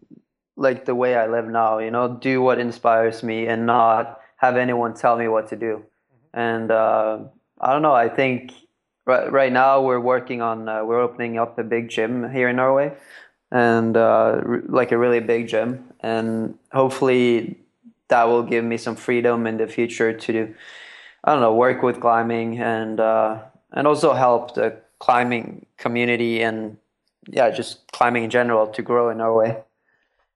[0.58, 4.58] like the way I live now, you know, do what inspires me and not have
[4.58, 5.84] anyone tell me what to do.
[5.84, 6.40] Mm-hmm.
[6.40, 7.20] And uh,
[7.60, 8.54] I don't know, I think
[9.06, 12.56] right, right now we're working on, uh, we're opening up a big gym here in
[12.56, 12.94] Norway
[13.52, 15.94] and uh, like a really big gym.
[16.00, 17.60] And hopefully
[18.08, 20.56] that will give me some freedom in the future to do,
[21.24, 23.42] I don't know, work with climbing and, uh,
[23.72, 26.78] and also help the climbing community and
[27.28, 29.58] yeah, just climbing in general to grow in Norway.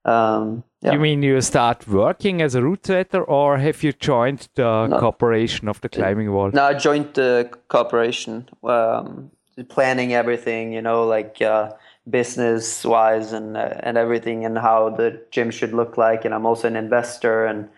[0.04, 0.92] Um, yeah.
[0.92, 4.98] You mean you start working as a route setter, or have you joined the no.
[4.98, 6.50] cooperation of the climbing wall?
[6.52, 9.30] No, I joined the cooperation, um,
[9.68, 10.72] planning everything.
[10.72, 11.72] You know, like uh,
[12.08, 16.24] business wise and uh, and everything, and how the gym should look like.
[16.24, 17.68] And I'm also an investor, and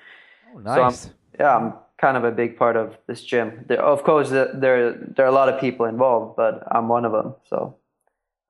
[0.55, 1.01] oh, nice.
[1.01, 3.65] so I'm, yeah, I'm kind of a big part of this gym.
[3.67, 7.11] There, of course, there there are a lot of people involved, but I'm one of
[7.11, 7.35] them.
[7.51, 7.75] So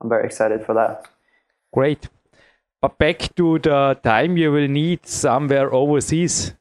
[0.03, 1.07] I'm very excited for that.
[1.73, 2.11] Great.
[2.83, 6.55] But back to the time you will need somewhere overseas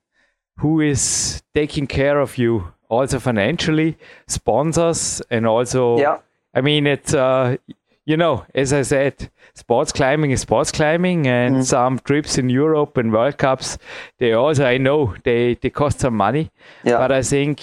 [0.60, 5.98] who is taking care of you, also financially, sponsors, and also.
[5.98, 6.20] Yeah.
[6.54, 7.58] I mean, it's uh,
[8.06, 11.64] you know, as I said, sports climbing is sports climbing, and mm.
[11.64, 13.80] some trips in Europe and World Cups,
[14.20, 16.52] they also I know they they cost some money.
[16.84, 16.98] Yeah.
[16.98, 17.62] But I think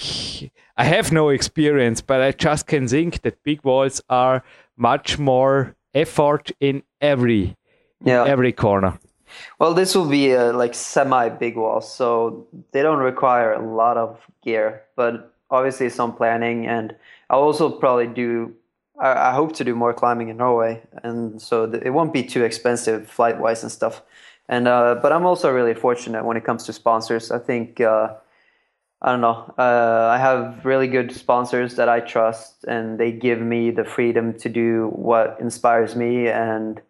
[0.75, 4.43] I have no experience, but I just can think that big walls are
[4.75, 7.55] much more effort in every
[8.03, 8.25] yeah.
[8.25, 8.99] every corner.
[9.59, 13.97] Well, this will be a like semi big wall, so they don't require a lot
[13.97, 16.65] of gear, but obviously some planning.
[16.65, 16.95] And
[17.29, 18.53] I'll also probably do.
[18.99, 22.23] I, I hope to do more climbing in Norway, and so th- it won't be
[22.23, 24.01] too expensive flight wise and stuff.
[24.47, 27.31] And uh, but I'm also really fortunate when it comes to sponsors.
[27.31, 27.81] I think.
[27.81, 28.15] Uh,
[29.01, 29.53] I don't know.
[29.57, 34.37] Uh, I have really good sponsors that I trust, and they give me the freedom
[34.39, 36.81] to do what inspires me and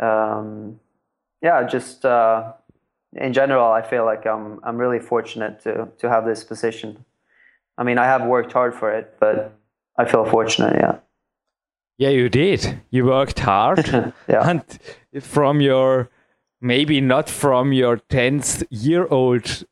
[0.00, 0.80] um,
[1.42, 2.52] yeah, just uh,
[3.14, 7.04] in general, I feel like I'm I'm really fortunate to to have this position.
[7.78, 9.52] I mean, I have worked hard for it, but
[9.96, 10.76] I feel fortunate.
[10.76, 10.98] Yeah.
[11.98, 12.80] Yeah, you did.
[12.90, 13.86] You worked hard,
[14.28, 14.48] yeah.
[14.48, 14.62] and
[15.20, 16.08] from your
[16.60, 19.64] maybe not from your tenth year old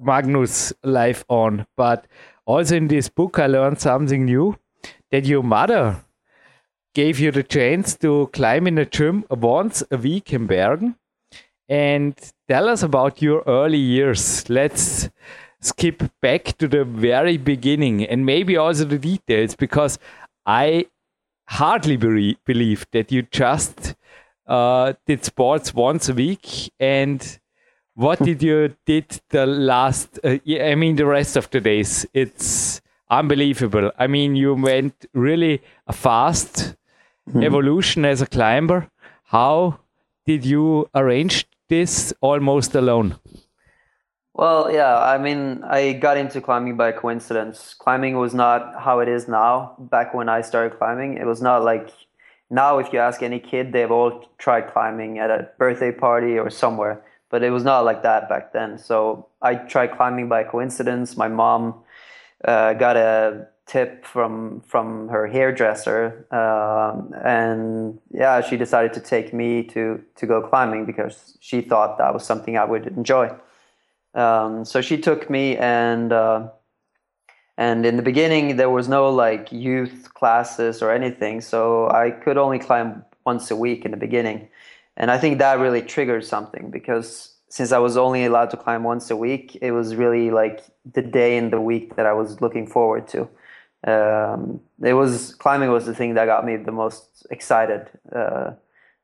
[0.00, 2.06] Magnus life on, but
[2.46, 4.56] also in this book, I learned something new
[5.10, 6.04] that your mother
[6.94, 10.96] gave you the chance to climb in a gym once a week in Bergen.
[11.68, 12.14] And
[12.48, 14.48] tell us about your early years.
[14.50, 15.08] Let's
[15.60, 19.98] skip back to the very beginning and maybe also the details because
[20.44, 20.86] I
[21.48, 23.94] hardly be believe that you just
[24.46, 27.38] uh, did sports once a week and
[27.94, 32.80] what did you did the last uh, i mean the rest of the days it's
[33.10, 35.60] unbelievable i mean you went really
[35.92, 36.74] fast
[37.28, 37.42] mm-hmm.
[37.42, 38.88] evolution as a climber.
[39.24, 39.80] How
[40.26, 43.16] did you arrange this almost alone?
[44.34, 47.74] Well, yeah, I mean, I got into climbing by coincidence.
[47.74, 49.76] Climbing was not how it is now.
[49.78, 51.90] Back when I started climbing, it was not like
[52.48, 52.78] now.
[52.78, 57.04] If you ask any kid, they've all tried climbing at a birthday party or somewhere,
[57.28, 58.78] but it was not like that back then.
[58.78, 61.14] So I tried climbing by coincidence.
[61.14, 61.74] My mom
[62.42, 69.32] uh, got a tip from from her hairdresser, um, and yeah, she decided to take
[69.32, 73.30] me to to go climbing because she thought that was something I would enjoy.
[74.14, 76.48] Um, so she took me and uh,
[77.56, 82.36] and in the beginning there was no like youth classes or anything, so I could
[82.36, 84.48] only climb once a week in the beginning,
[84.96, 88.82] and I think that really triggered something because since I was only allowed to climb
[88.82, 92.40] once a week, it was really like the day in the week that I was
[92.40, 93.28] looking forward to.
[93.84, 98.52] Um, it was climbing was the thing that got me the most excited uh,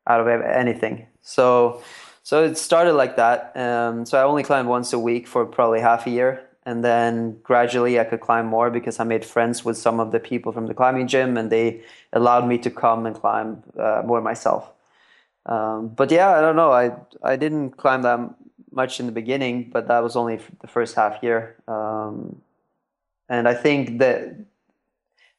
[0.07, 1.07] out of anything.
[1.21, 1.83] So
[2.29, 3.57] so it started like that.
[3.57, 6.45] Um, so I only climbed once a week for probably half a year.
[6.67, 10.21] And then gradually I could climb more because I made friends with some of the
[10.21, 11.81] people from the climbing gym and they
[12.13, 14.71] allowed me to come and climb uh, more myself.
[15.47, 16.71] Um, but yeah, I don't know.
[16.71, 18.21] I, I didn't climb that
[18.71, 21.57] much in the beginning, but that was only the first half year.
[21.67, 22.43] Um,
[23.31, 24.35] and I think that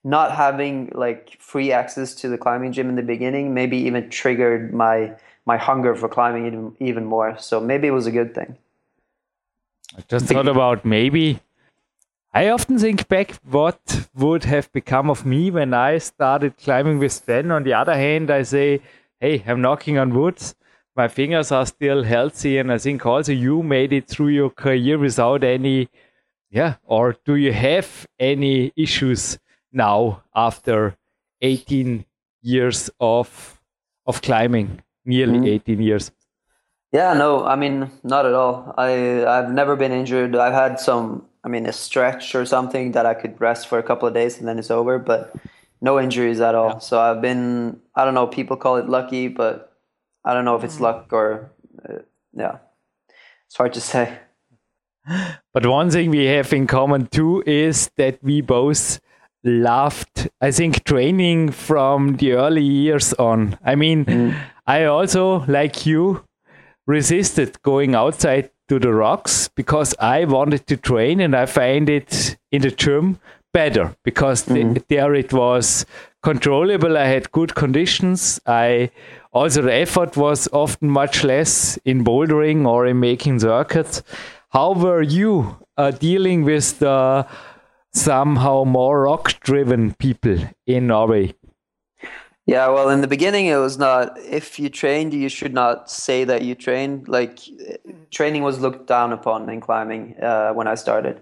[0.03, 4.73] not having like free access to the climbing gym in the beginning maybe even triggered
[4.73, 5.13] my
[5.45, 7.35] my hunger for climbing even, even more.
[7.39, 8.57] So maybe it was a good thing.
[9.97, 11.39] I just thought about maybe.
[12.31, 17.12] I often think back what would have become of me when I started climbing with
[17.12, 17.49] Sven.
[17.49, 18.81] On the other hand, I say,
[19.19, 20.39] hey, I'm knocking on wood.
[20.95, 22.59] My fingers are still healthy.
[22.59, 25.89] And I think also you made it through your career without any,
[26.51, 29.39] yeah, or do you have any issues
[29.71, 30.97] now after
[31.41, 32.05] 18
[32.41, 33.62] years of
[34.05, 34.82] of climbing?
[35.10, 35.47] nearly mm.
[35.47, 36.12] 18 years.
[36.91, 38.73] Yeah, no, I mean, not at all.
[38.77, 40.36] I I've never been injured.
[40.36, 43.84] I've had some, I mean, a stretch or something that I could rest for a
[43.84, 45.36] couple of days and then it's over, but
[45.82, 46.69] no injuries at all.
[46.69, 46.79] Yeah.
[46.79, 49.77] So I've been, I don't know, people call it lucky, but
[50.25, 50.82] I don't know if it's mm.
[50.88, 51.51] luck or,
[51.88, 52.01] uh,
[52.34, 52.58] yeah,
[53.45, 54.17] it's hard to say.
[55.53, 58.99] But one thing we have in common too is that we both
[59.43, 63.58] loved, I think, training from the early years on.
[63.63, 64.36] I mean, mm.
[64.67, 66.23] I also, like you,
[66.88, 72.38] resisted going outside to the rocks because I wanted to train and I find it
[72.52, 73.19] in the gym
[73.54, 74.73] better because mm-hmm.
[74.73, 75.86] the, there it was
[76.21, 76.97] controllable.
[76.97, 78.39] I had good conditions.
[78.45, 78.91] I
[79.34, 84.04] also the effort was often much less in bouldering or in making circuits.
[84.49, 87.28] How were you uh, dealing with the
[87.93, 91.34] somehow more rock driven people in Norway?
[92.45, 94.17] Yeah, well, in the beginning, it was not.
[94.17, 97.08] If you trained, you should not say that you trained.
[97.08, 97.38] Like,
[98.10, 101.21] training was looked down upon in climbing uh, when I started.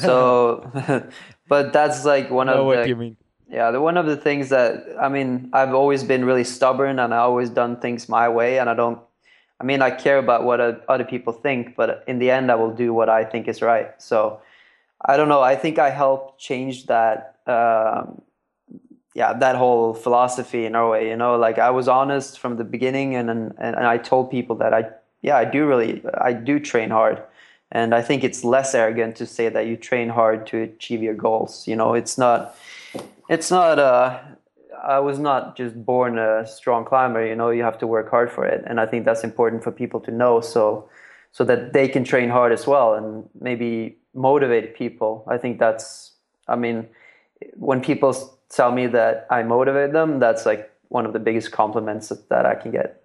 [0.00, 0.70] So,
[1.48, 2.88] but that's like one of what the.
[2.88, 3.16] you mean.
[3.48, 7.14] Yeah, the one of the things that I mean, I've always been really stubborn, and
[7.14, 8.98] I always done things my way, and I don't.
[9.58, 12.74] I mean, I care about what other people think, but in the end, I will
[12.74, 13.90] do what I think is right.
[13.96, 14.40] So,
[15.04, 15.42] I don't know.
[15.42, 17.36] I think I helped change that.
[17.46, 18.22] Um,
[19.14, 23.16] yeah, that whole philosophy in Norway, you know, like I was honest from the beginning
[23.16, 24.90] and, and, and I told people that I,
[25.22, 27.22] yeah, I do really, I do train hard.
[27.72, 31.14] And I think it's less arrogant to say that you train hard to achieve your
[31.14, 31.66] goals.
[31.66, 32.56] You know, it's not,
[33.30, 34.18] it's not, uh,
[34.86, 38.30] I was not just born a strong climber, you know, you have to work hard
[38.30, 38.64] for it.
[38.66, 40.42] And I think that's important for people to know.
[40.42, 40.90] So,
[41.32, 45.24] so that they can train hard as well and maybe motivate people.
[45.28, 46.12] I think that's,
[46.48, 46.88] I mean,
[47.54, 52.08] when people tell me that I motivate them, that's like one of the biggest compliments
[52.08, 53.02] that I can get.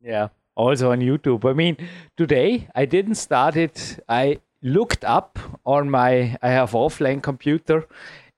[0.00, 0.28] Yeah.
[0.54, 1.48] Also on YouTube.
[1.48, 1.76] I mean,
[2.16, 3.98] today I didn't start it.
[4.08, 7.86] I looked up on my I have offline computer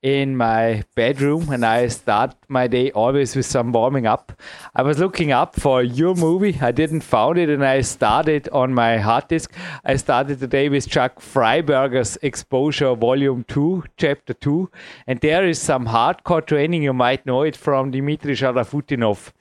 [0.05, 4.39] in my bedroom and I start my day always with some warming up.
[4.77, 6.59] I was looking up for your movie.
[6.61, 9.51] I didn't found it and I started on my hard disk.
[9.83, 14.71] I started today with Chuck Fryberger's Exposure Volume 2, Chapter 2.
[15.07, 16.83] And there is some hardcore training.
[16.83, 19.33] You might know it from Dmitry Sharafutdinov.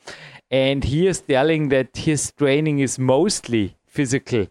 [0.49, 4.47] And he is telling that his training is mostly physical.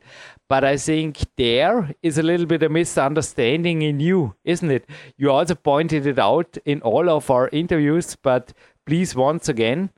[0.53, 4.85] But I think there is a little bit of misunderstanding in you, isn't it?
[5.17, 8.53] You also pointed it out in all of our interviews, but
[8.85, 9.89] please, once again,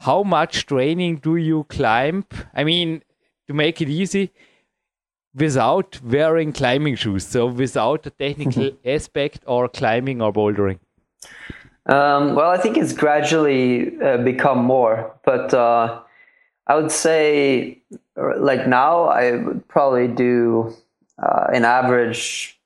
[0.00, 2.24] how much training do you climb?
[2.54, 3.02] I mean,
[3.46, 4.32] to make it easy,
[5.34, 10.78] without wearing climbing shoes, so without a technical aspect or climbing or bouldering?
[11.84, 16.00] Um, well, I think it's gradually uh, become more, but uh,
[16.68, 17.78] I would say,
[18.16, 20.74] like now, I would probably do
[21.22, 22.58] uh, an average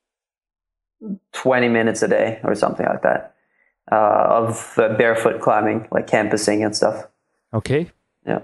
[1.32, 3.34] 20 minutes a day or something like that
[3.90, 7.06] uh, of uh, barefoot climbing, like campusing and stuff.
[7.54, 7.90] Okay.
[8.26, 8.40] Yeah.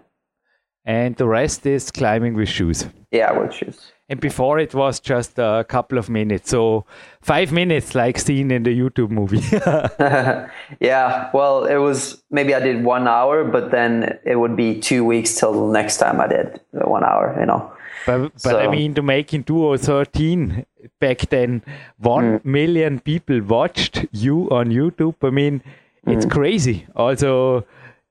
[0.84, 2.86] And the rest is climbing with shoes.
[3.10, 3.92] Yeah, with shoes.
[4.10, 6.50] And before it was just a couple of minutes.
[6.50, 6.86] So
[7.20, 9.42] five minutes, like seen in the YouTube movie.
[10.80, 11.30] yeah.
[11.34, 15.34] Well, it was maybe I did one hour, but then it would be two weeks
[15.34, 17.70] till the next time I did one hour, you know.
[18.06, 20.64] But, but so, I mean, to make in 2013,
[20.98, 21.62] back then,
[21.98, 22.44] one mm.
[22.44, 25.16] million people watched you on YouTube.
[25.22, 25.62] I mean,
[26.06, 26.30] it's mm.
[26.30, 26.86] crazy.
[26.96, 27.66] Also,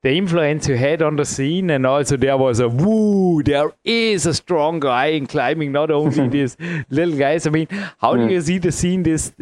[0.08, 4.26] the influence you had on the scene, and also there was a woo, there is
[4.26, 6.56] a strong guy in climbing, not only these
[6.90, 7.46] little guys.
[7.46, 7.68] I mean,
[7.98, 9.34] how do you see the scene this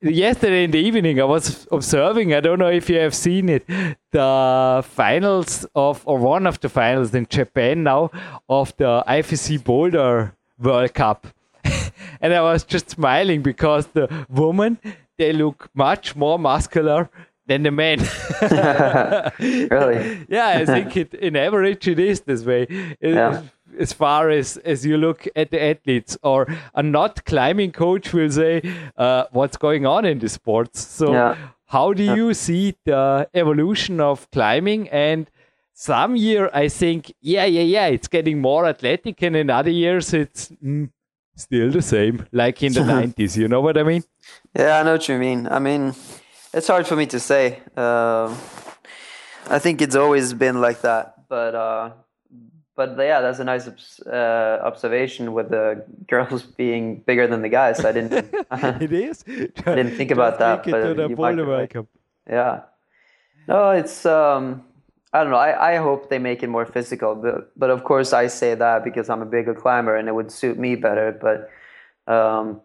[0.00, 1.20] yesterday in the evening?
[1.20, 3.66] I was observing, I don't know if you have seen it,
[4.12, 8.12] the finals of, or one of the finals in Japan now
[8.48, 11.26] of the IFSC Boulder World Cup.
[12.20, 14.78] and I was just smiling because the women,
[15.18, 17.10] they look much more muscular
[17.46, 17.98] than the men.
[19.70, 20.26] really?
[20.28, 22.66] yeah, I think it, in average it is this way.
[23.00, 23.42] yeah.
[23.78, 28.30] As far as, as you look at the athletes, or a not climbing coach will
[28.30, 28.62] say,
[28.96, 30.80] uh, what's going on in the sports.
[30.80, 31.36] So, yeah.
[31.66, 32.14] how do yeah.
[32.14, 34.88] you see the evolution of climbing?
[34.90, 35.28] And
[35.74, 40.14] some year, I think, yeah, yeah, yeah, it's getting more athletic, and in other years,
[40.14, 40.88] it's mm,
[41.34, 42.80] still the same, like in the
[43.16, 43.36] 90s.
[43.36, 44.04] You know what I mean?
[44.56, 45.48] Yeah, I know what you mean.
[45.48, 45.94] I mean,
[46.54, 47.60] it's hard for me to say.
[47.76, 48.34] Uh,
[49.48, 51.90] I think it's always been like that, but uh,
[52.76, 53.68] but yeah, that's a nice
[54.00, 57.84] uh, observation with the girls being bigger than the guys.
[57.84, 58.12] I didn't.
[58.52, 59.24] it is.
[59.28, 61.72] I didn't think about that, but you might right.
[62.28, 62.62] Yeah.
[63.46, 64.06] No, it's.
[64.06, 64.64] Um,
[65.12, 65.36] I don't know.
[65.36, 68.82] I, I hope they make it more physical, but but of course I say that
[68.82, 71.12] because I'm a bigger climber and it would suit me better.
[71.12, 72.60] But um,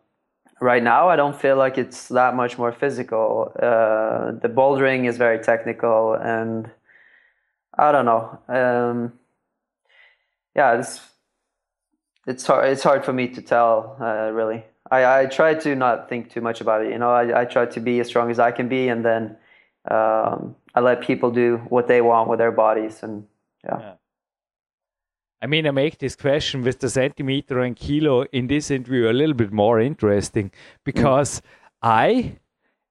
[0.62, 5.18] right now i don't feel like it's that much more physical uh, the bouldering is
[5.18, 6.70] very technical and
[7.78, 9.14] i don't know um,
[10.56, 11.02] yeah it's
[12.28, 16.10] it's hard it's hard for me to tell uh, really I, I try to not
[16.10, 18.40] think too much about it you know I, I try to be as strong as
[18.40, 19.38] i can be and then
[19.90, 23.26] um, i let people do what they want with their bodies and
[23.64, 23.80] yeah.
[23.80, 23.94] yeah.
[25.42, 29.14] I mean, I make this question with the centimeter and kilo in this interview a
[29.14, 30.52] little bit more interesting
[30.84, 31.44] because mm.
[31.82, 32.40] I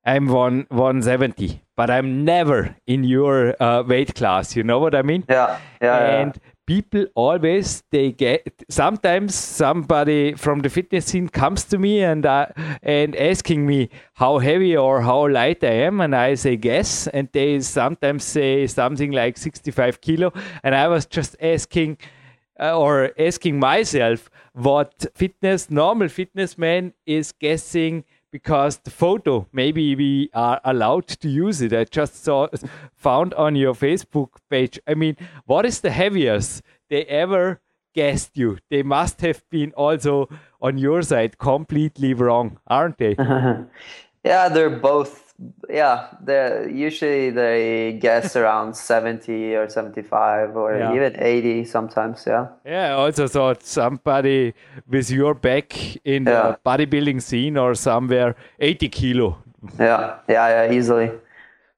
[0.06, 4.56] am one 170, but I'm never in your uh, weight class.
[4.56, 5.24] You know what I mean?
[5.28, 6.20] Yeah, yeah.
[6.20, 6.50] And yeah.
[6.66, 12.46] people always they get sometimes somebody from the fitness scene comes to me and uh,
[12.82, 17.28] and asking me how heavy or how light I am, and I say guess, and
[17.32, 20.32] they sometimes say something like 65 kilo,
[20.62, 21.98] and I was just asking
[22.60, 29.94] uh, or asking myself what fitness, normal fitness man is guessing because the photo, maybe
[29.96, 31.72] we are allowed to use it.
[31.72, 32.48] I just saw,
[32.94, 34.78] found on your Facebook page.
[34.86, 35.16] I mean,
[35.46, 37.60] what is the heaviest they ever
[37.94, 38.58] guessed you?
[38.70, 40.28] They must have been also
[40.60, 43.14] on your side completely wrong, aren't they?
[44.24, 45.27] yeah, they're both
[45.68, 50.94] yeah, they usually they guess around 70 or 75 or yeah.
[50.94, 52.48] even 80 sometimes, yeah.
[52.64, 54.54] Yeah, I also thought somebody
[54.88, 56.42] with your back in yeah.
[56.42, 59.38] the bodybuilding scene or somewhere 80 kilo.
[59.78, 61.10] Yeah, yeah, yeah, easily.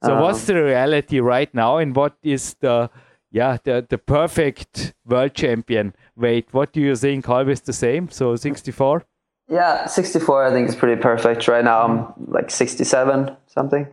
[0.03, 2.91] So um, what's the reality right now and what is the
[3.33, 6.49] yeah, the, the perfect world champion weight?
[6.53, 7.29] What do you think?
[7.29, 8.09] Always the same?
[8.11, 9.05] So 64?
[9.51, 11.49] Yeah, 64 I think is pretty perfect.
[11.49, 13.89] Right now I'm like 67 something.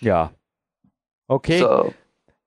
[0.00, 0.28] Yeah.
[1.28, 1.58] Okay.
[1.58, 1.92] So,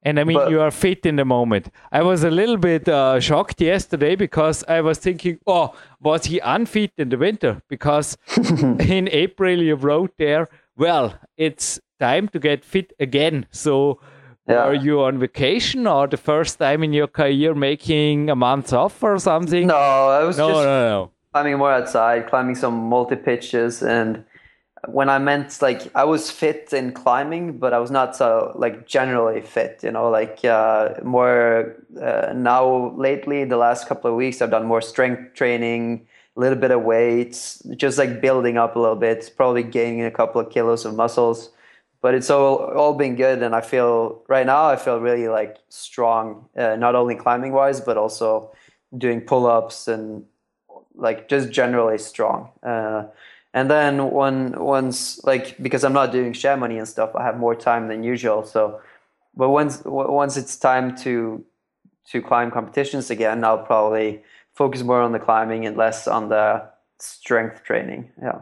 [0.01, 1.69] and I mean, but, you are fit in the moment.
[1.91, 6.39] I was a little bit uh, shocked yesterday because I was thinking, oh, was he
[6.39, 7.61] unfit in the winter?
[7.67, 8.17] Because
[8.57, 13.45] in April you wrote there, well, it's time to get fit again.
[13.51, 13.99] So,
[14.47, 14.63] yeah.
[14.63, 19.03] are you on vacation or the first time in your career making a month off
[19.03, 19.67] or something?
[19.67, 24.23] No, I was no, just no, no climbing more outside, climbing some multi pitches, and
[24.87, 28.87] when I meant like I was fit in climbing, but I was not so like
[28.87, 29.81] generally fit.
[29.83, 34.65] You know, like uh, more uh, now lately, the last couple of weeks, I've done
[34.65, 39.31] more strength training, a little bit of weights, just like building up a little bit,
[39.35, 41.51] probably gaining a couple of kilos of muscles.
[42.01, 45.57] But it's all all been good, and I feel right now I feel really like
[45.69, 48.51] strong, uh, not only climbing wise, but also
[48.97, 50.23] doing pull ups and
[50.99, 52.49] like just generally strong.
[52.63, 53.05] Uh,
[53.53, 57.55] and then when once like because I'm not doing Chamonix and stuff, I have more
[57.55, 58.45] time than usual.
[58.45, 58.79] So,
[59.35, 61.43] but once once it's time to
[62.11, 64.23] to climb competitions again, I'll probably
[64.53, 66.63] focus more on the climbing and less on the
[66.99, 68.11] strength training.
[68.21, 68.41] Yeah.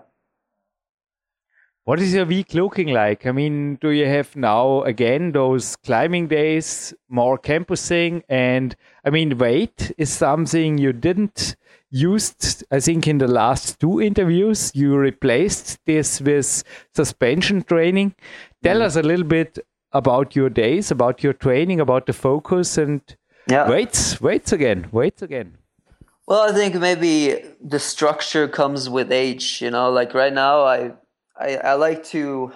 [1.86, 3.26] What is your week looking like?
[3.26, 9.38] I mean, do you have now again those climbing days, more campusing, and I mean,
[9.38, 11.56] weight is something you didn't
[11.90, 12.64] used.
[12.72, 16.64] I think in the last two interviews you replaced this with
[16.94, 18.16] suspension training.
[18.64, 18.84] Tell mm.
[18.84, 19.60] us a little bit
[19.92, 23.02] about your days, about your training, about the focus, and
[23.48, 23.70] yeah.
[23.70, 25.58] weights, weights again, weights again.
[26.28, 29.62] Well, I think maybe the structure comes with age.
[29.62, 30.92] You know, like right now, I
[31.40, 32.52] I, I like to,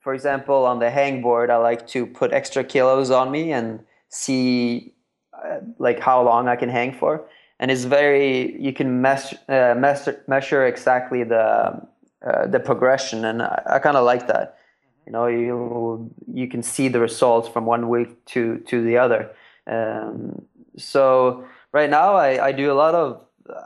[0.00, 4.94] for example, on the hangboard, I like to put extra kilos on me and see
[5.32, 7.26] uh, like how long I can hang for.
[7.62, 11.80] And it's very you can measure uh, measure, measure exactly the
[12.26, 14.58] uh, the progression, and I, I kind of like that.
[15.06, 19.30] You know, you you can see the results from one week to to the other.
[19.68, 20.42] Um,
[20.76, 23.20] so right now, I, I do a lot of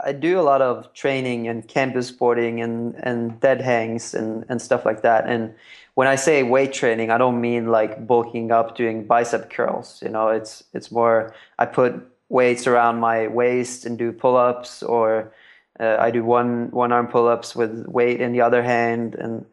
[0.05, 4.61] I do a lot of training and campus boarding and, and dead hangs and, and
[4.61, 5.26] stuff like that.
[5.26, 5.55] And
[5.94, 10.01] when I say weight training, I don't mean like bulking up doing bicep curls.
[10.03, 11.92] You know, it's it's more I put
[12.29, 15.33] weights around my waist and do pull ups, or
[15.79, 19.47] uh, I do one one arm pull ups with weight in the other hand, and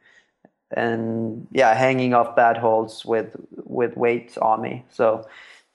[0.71, 4.85] and yeah, hanging off bad holds with with weight on me.
[4.89, 5.27] So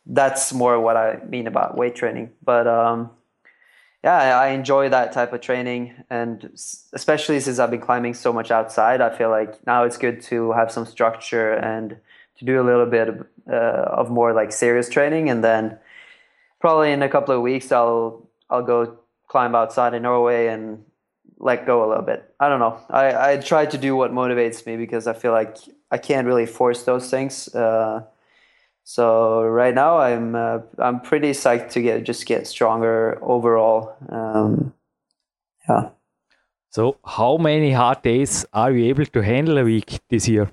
[0.07, 2.31] that's more what I mean about weight training.
[2.43, 3.11] But um,
[4.03, 6.51] yeah, I enjoy that type of training, and
[6.93, 10.53] especially since I've been climbing so much outside, I feel like now it's good to
[10.53, 11.97] have some structure and
[12.39, 15.79] to do a little bit of, uh, of more like serious training, and then
[16.61, 18.99] probably in a couple of weeks I'll I'll go
[19.29, 20.85] climb outside in Norway and
[21.39, 22.35] let go a little bit.
[22.41, 22.79] I don't know.
[22.91, 25.57] I I try to do what motivates me because I feel like
[25.91, 27.55] I can't really force those things.
[27.55, 28.05] Uh,
[28.85, 33.97] so right now I'm uh, I'm pretty psyched to get just get stronger overall.
[34.09, 34.73] Um,
[35.69, 35.91] yeah.
[36.71, 40.51] So how many hard days are you able to handle a week this year?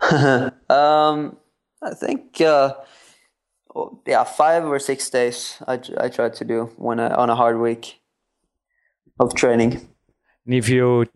[0.10, 1.36] um,
[1.82, 2.74] I think uh,
[4.06, 5.62] yeah, five or six days.
[5.66, 8.00] I I try to do when I, on a hard week
[9.18, 9.88] of training.
[10.46, 11.06] And if you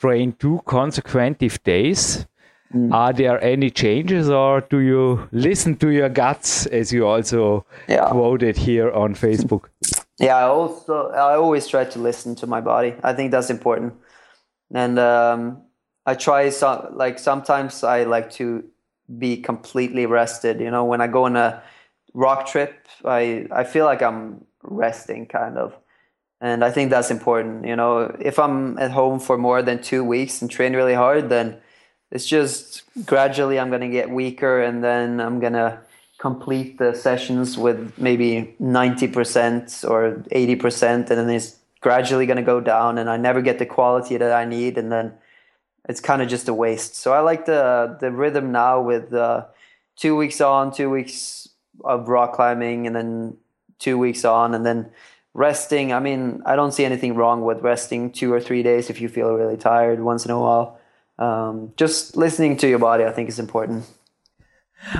[0.00, 2.26] train two consecutive days,
[2.74, 2.92] Mm.
[2.92, 8.08] Are there any changes, or do you listen to your guts, as you also yeah.
[8.10, 9.66] quoted here on Facebook?
[10.16, 12.94] Yeah, I also I always try to listen to my body.
[13.02, 13.94] I think that's important,
[14.72, 15.62] and um,
[16.06, 18.62] I try some like sometimes I like to
[19.18, 20.60] be completely rested.
[20.60, 21.64] You know, when I go on a
[22.14, 25.76] rock trip, I I feel like I'm resting kind of.
[26.40, 27.66] And I think that's important.
[27.66, 31.28] You know, if I'm at home for more than two weeks and train really hard,
[31.28, 31.58] then
[32.10, 35.80] it's just gradually I'm going to get weaker and then I'm going to
[36.18, 42.60] complete the sessions with maybe 90% or 80% and then it's gradually going to go
[42.60, 45.14] down and I never get the quality that I need and then
[45.88, 46.96] it's kind of just a waste.
[46.96, 49.46] So I like the the rhythm now with uh,
[49.96, 51.48] two weeks on, two weeks
[51.82, 53.36] of rock climbing and then
[53.78, 54.90] two weeks on and then
[55.32, 55.92] resting.
[55.92, 59.08] I mean, I don't see anything wrong with resting two or three days if you
[59.08, 60.78] feel really tired once in a while
[61.18, 63.86] um, just listening to your body, I think, is important.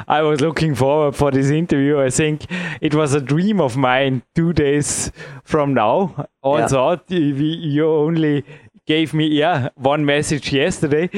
[0.08, 2.00] I was looking forward for this interview.
[2.00, 2.46] I think
[2.80, 5.12] it was a dream of mine two days
[5.42, 6.26] from now.
[6.42, 7.18] Also, yeah.
[7.18, 8.44] you only
[8.86, 11.08] gave me yeah one message yesterday,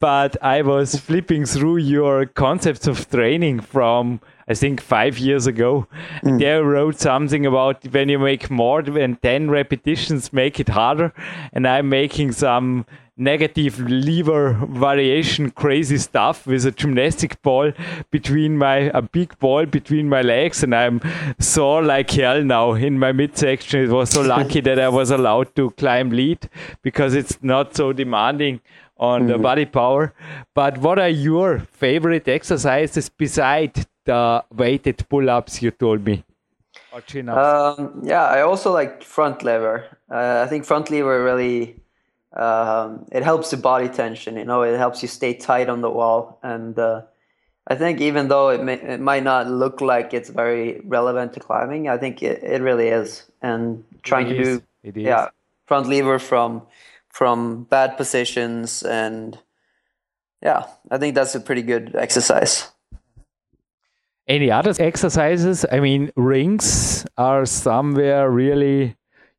[0.00, 5.88] but I was flipping through your concepts of training from I think five years ago.
[6.22, 6.28] Mm.
[6.28, 11.12] And there wrote something about when you make more than ten repetitions, make it harder.
[11.52, 12.86] And I'm making some
[13.16, 17.72] negative lever variation crazy stuff with a gymnastic ball
[18.10, 21.00] between my a big ball between my legs and I'm
[21.38, 22.74] sore like hell now.
[22.74, 26.48] In my midsection it was so lucky that I was allowed to climb lead
[26.82, 28.60] because it's not so demanding
[28.98, 29.30] on mm-hmm.
[29.30, 30.12] the body power.
[30.54, 36.22] But what are your favorite exercises beside the weighted pull-ups you told me?
[36.92, 39.84] Um, yeah I also like front lever.
[40.10, 41.76] Uh, I think front lever really
[42.36, 44.36] um, it helps the body tension.
[44.36, 46.38] You know, it helps you stay tight on the wall.
[46.42, 47.02] And uh,
[47.66, 51.40] I think even though it, may, it might not look like it's very relevant to
[51.40, 53.24] climbing, I think it, it really is.
[53.42, 54.62] And trying to do
[54.94, 55.28] yeah
[55.66, 56.62] front lever from
[57.08, 59.38] from bad positions and
[60.42, 62.70] yeah, I think that's a pretty good exercise.
[64.28, 65.64] Any other exercises?
[65.70, 68.96] I mean, rings are somewhere really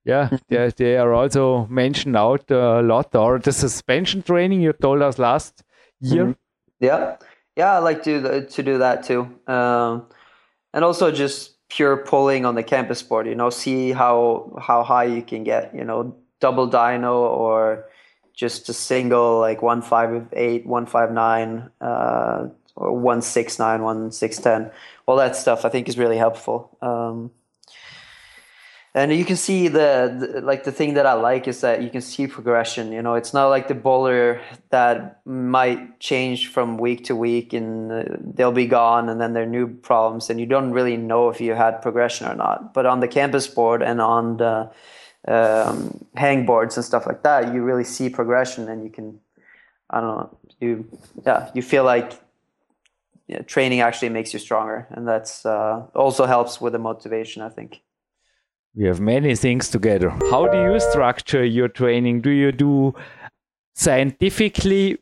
[0.07, 3.13] yeah, they, they are also mentioned out a lot.
[3.15, 5.63] Or the suspension training you told us last
[5.99, 6.23] year.
[6.23, 6.31] Mm-hmm.
[6.79, 7.17] Yeah,
[7.55, 10.07] yeah, I like to to do that too, um,
[10.73, 13.27] and also just pure pulling on the campus board.
[13.27, 15.75] You know, see how how high you can get.
[15.75, 17.85] You know, double dyno or
[18.33, 23.81] just a single like one five eight, one five nine, uh, or one six nine,
[23.81, 24.71] one six ten.
[25.07, 26.77] All that stuff I think is really helpful.
[26.81, 27.31] Um,
[28.97, 31.89] and you can see the, the, like the thing that I like is that you
[31.91, 32.91] can see progression.
[32.91, 34.41] You know, it's not like the boulder
[34.71, 39.43] that might change from week to week and uh, they'll be gone and then there
[39.43, 42.73] are new problems and you don't really know if you had progression or not.
[42.73, 44.71] But on the campus board and on the
[45.27, 49.19] um, hang boards and stuff like that, you really see progression and you can,
[49.91, 50.89] I don't know, you
[51.23, 52.13] yeah, you feel like
[53.27, 57.49] yeah, training actually makes you stronger and that's uh, also helps with the motivation, I
[57.49, 57.81] think.
[58.77, 60.11] We have many things together.
[60.29, 62.21] How do you structure your training?
[62.21, 62.93] Do you do
[63.73, 64.99] scientifically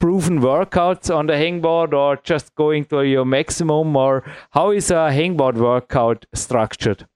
[0.00, 5.10] proven workouts on the hangboard or just going to your maximum or how is a
[5.10, 7.06] hangboard workout structured?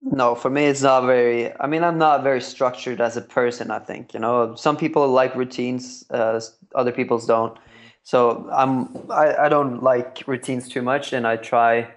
[0.00, 1.52] No, for me, it's not very.
[1.60, 3.70] I mean, I'm not very structured as a person.
[3.70, 6.40] I think you know, some people like routines, uh,
[6.74, 7.56] other people's don't.
[8.04, 8.88] So I'm.
[9.10, 11.88] I, I don't like routines too much, and I try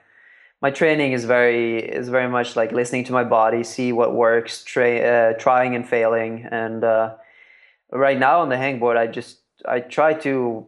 [0.65, 4.63] my training is very is very much like listening to my body, see what works,
[4.63, 6.33] tra- uh, trying and failing.
[6.63, 7.07] And uh,
[7.91, 9.33] right now on the hangboard, I just
[9.75, 10.65] I try to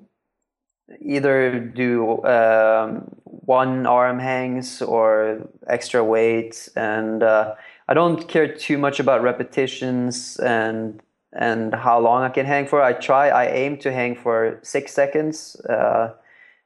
[1.15, 2.87] either do um,
[3.55, 5.07] one arm hangs or
[5.75, 7.55] extra weight, and uh,
[7.89, 11.01] I don't care too much about repetitions and
[11.33, 12.83] and how long I can hang for.
[12.83, 13.29] I try.
[13.29, 15.37] I aim to hang for six seconds
[15.77, 16.13] uh,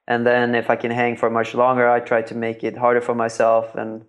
[0.08, 3.02] and then if I can hang for much longer, I try to make it harder
[3.02, 3.76] for myself.
[3.76, 4.06] And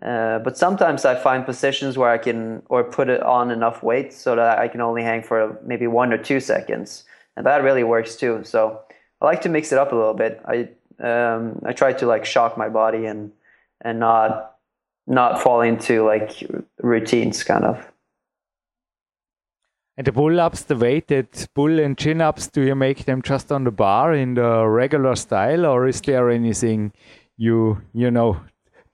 [0.00, 4.12] uh, but sometimes I find positions where I can or put it on enough weight
[4.12, 7.04] so that I can only hang for maybe one or two seconds,
[7.36, 8.42] and that really works too.
[8.44, 8.80] So
[9.20, 10.40] I like to mix it up a little bit.
[10.44, 10.68] I
[11.02, 13.32] um, I try to like shock my body and
[13.80, 14.56] and not
[15.06, 16.42] not fall into like
[16.82, 17.91] routines kind of.
[19.96, 23.52] And the pull ups, the weighted pull and chin ups, do you make them just
[23.52, 26.92] on the bar in the regular style, or is there anything
[27.36, 28.40] you you know?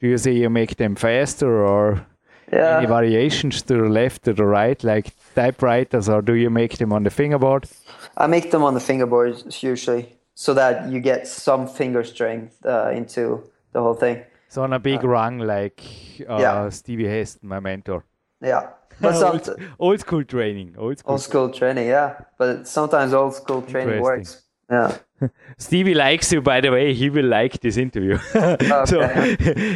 [0.01, 2.07] Do you say you make them faster, or
[2.53, 2.79] yeah.
[2.79, 6.93] any variations to the left, to the right, like typewriters, or do you make them
[6.93, 7.69] on the fingerboard?
[8.17, 12.91] I make them on the fingerboard usually, so that you get some finger strength uh,
[12.93, 14.25] into the whole thing.
[14.49, 15.83] So on a big uh, rung like
[16.29, 16.69] uh, yeah.
[16.71, 18.05] Stevie Haston, my mentor.
[18.41, 18.71] Yeah,
[19.01, 20.75] but old, old, school training.
[20.79, 21.13] Old school.
[21.13, 22.21] old school training, yeah.
[22.37, 24.43] But sometimes old school training works.
[24.71, 24.99] Yeah.
[25.59, 26.95] Stevie likes you, by the way.
[26.95, 28.19] He will like this interview.
[28.85, 29.01] so,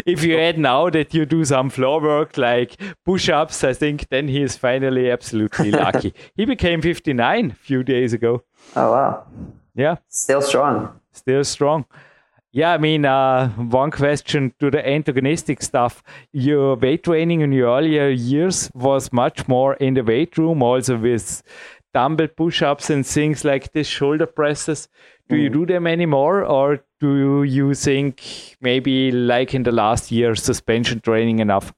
[0.07, 4.09] if you add now that you do some floor work like push ups, I think
[4.09, 6.14] then he is finally absolutely lucky.
[6.37, 8.45] he became 59 a few days ago.
[8.77, 9.27] Oh, wow.
[9.75, 9.97] Yeah.
[10.09, 11.01] Still strong.
[11.12, 11.87] Still strong.
[12.55, 16.03] Yeah, I mean, uh, one question to the antagonistic stuff.
[16.33, 20.99] Your weight training in your earlier years was much more in the weight room, also
[20.99, 21.43] with
[21.95, 24.89] dumbbell push ups and things like this, shoulder presses.
[25.31, 25.45] Do mm.
[25.45, 28.23] you do them anymore, or do you think
[28.61, 31.73] maybe like in the last year, suspension training enough?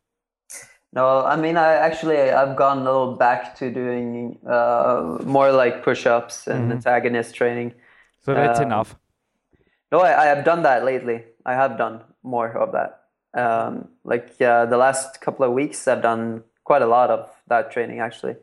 [0.92, 5.84] No, I mean, I actually I've gone a little back to doing uh, more like
[5.84, 6.72] push ups and mm-hmm.
[6.72, 7.74] antagonist training.
[8.22, 8.96] So that's um, enough
[9.94, 11.22] no, I, I, have done that lately.
[11.46, 12.90] I have done more of that.
[13.32, 17.70] Um, like uh, the last couple of weeks, I've done quite a lot of that
[17.70, 18.36] training actually.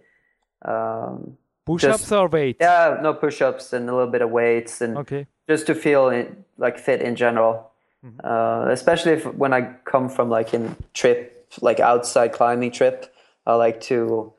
[0.63, 2.59] Um, push-ups or weights?
[2.61, 5.27] Yeah, no push-ups and a little bit of weights and okay.
[5.49, 7.71] just to feel in, like fit in general.
[8.05, 8.19] Mm-hmm.
[8.23, 13.13] Uh, especially if when I come from like in trip, like outside climbing trip,
[13.45, 14.33] I like to,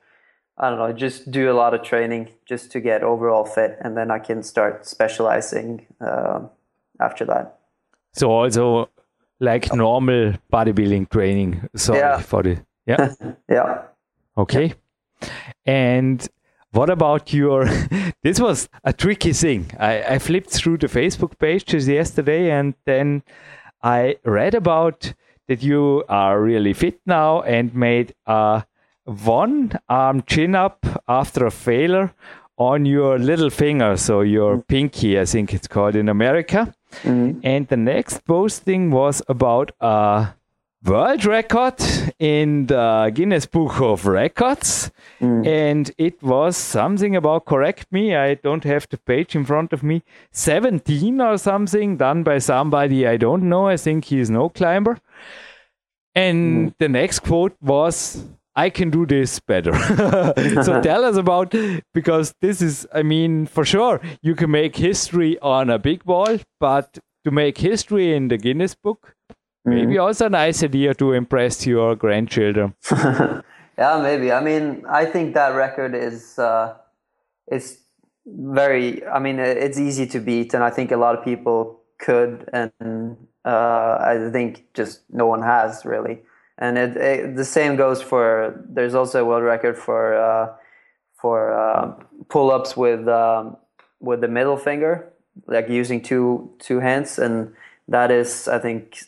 [0.56, 3.96] I don't know, just do a lot of training just to get overall fit, and
[3.96, 5.86] then I can start specializing.
[6.00, 6.48] Uh,
[7.02, 7.58] after that.
[8.12, 8.88] So also
[9.40, 11.68] like normal bodybuilding training.
[11.74, 12.18] Sorry yeah.
[12.20, 13.14] for the yeah.
[13.48, 13.82] yeah.
[14.36, 14.74] Okay.
[15.66, 16.26] And
[16.72, 17.66] what about your
[18.22, 19.70] this was a tricky thing.
[19.78, 23.22] I, I flipped through the Facebook page just yesterday and then
[23.82, 25.12] I read about
[25.48, 28.64] that you are really fit now and made a
[29.04, 32.14] one arm chin up after a failure
[32.56, 36.72] on your little finger, so your pinky, I think it's called in America.
[37.02, 37.40] Mm-hmm.
[37.42, 40.34] And the next posting was about a
[40.84, 41.80] world record
[42.18, 44.90] in the Guinness Book of Records.
[45.20, 45.46] Mm.
[45.46, 49.82] And it was something about, correct me, I don't have the page in front of
[49.82, 53.68] me, 17 or something done by somebody I don't know.
[53.68, 54.98] I think he's no climber.
[56.14, 56.74] And mm.
[56.78, 58.24] the next quote was
[58.54, 59.72] I can do this better.
[60.62, 61.54] so tell us about
[61.94, 66.38] because this is, I mean, for sure you can make history on a big ball,
[66.60, 69.14] but to make history in the Guinness Book,
[69.64, 70.02] Maybe mm.
[70.02, 72.74] also a nice idea to impress your grandchildren.
[72.90, 74.32] yeah, maybe.
[74.32, 76.74] I mean, I think that record is uh,
[77.50, 77.78] is
[78.26, 79.06] very.
[79.06, 83.16] I mean, it's easy to beat, and I think a lot of people could, and
[83.44, 86.22] uh, I think just no one has really.
[86.62, 88.54] And it, it, the same goes for.
[88.68, 90.54] There's also a world record for uh,
[91.20, 91.94] for uh,
[92.28, 93.56] pull-ups with um,
[93.98, 95.12] with the middle finger,
[95.48, 97.52] like using two two hands, and
[97.88, 99.02] that is I think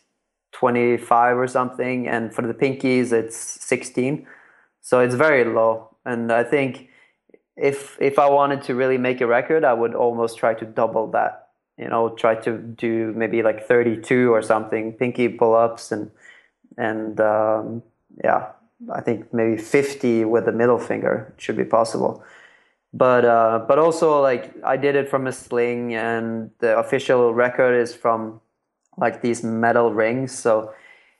[0.51, 4.27] 25 or something, and for the pinkies it's 16.
[4.81, 6.89] So it's very low, and I think
[7.57, 11.07] if if I wanted to really make a record, I would almost try to double
[11.13, 11.51] that.
[11.79, 16.11] You know, try to do maybe like 32 or something pinky pull-ups, and
[16.77, 17.83] and um,
[18.23, 18.49] yeah,
[18.93, 22.23] I think maybe 50 with the middle finger should be possible.
[22.93, 27.75] But uh, but also like I did it from a sling, and the official record
[27.75, 28.41] is from
[28.97, 30.31] like these metal rings.
[30.33, 30.73] So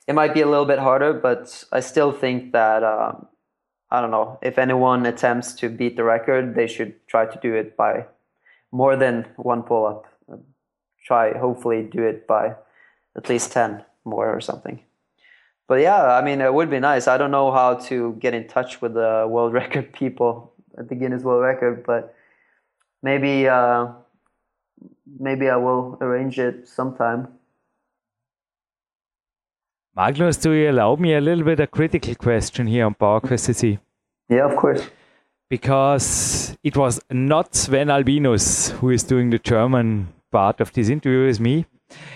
[0.07, 3.27] it might be a little bit harder, but I still think that um,
[3.91, 7.53] I don't know if anyone attempts to beat the record, they should try to do
[7.53, 8.05] it by
[8.71, 10.05] more than one pull up.
[11.05, 12.55] Try hopefully do it by
[13.17, 14.79] at least ten more or something.
[15.67, 17.07] But yeah, I mean, it would be nice.
[17.07, 20.95] I don't know how to get in touch with the world record people at the
[20.95, 22.15] Guinness World Record, but
[23.01, 23.87] maybe uh,
[25.19, 27.27] maybe I will arrange it sometime.
[29.95, 33.79] Magnus, do you allow me a little bit a critical question here on PowerQuest CC?
[34.27, 34.89] Yeah, of course.
[35.49, 41.25] Because it was not Sven Albinus who is doing the German part of this interview
[41.27, 41.65] with me.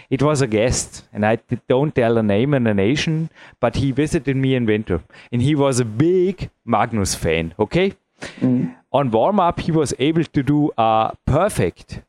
[0.09, 3.91] It was a guest, and I don't tell a name and a nation, but he
[3.91, 7.53] visited me in winter, and he was a big Magnus fan.
[7.59, 7.93] Okay,
[8.39, 8.75] mm.
[8.91, 12.01] on warm up, he was able to do a perfect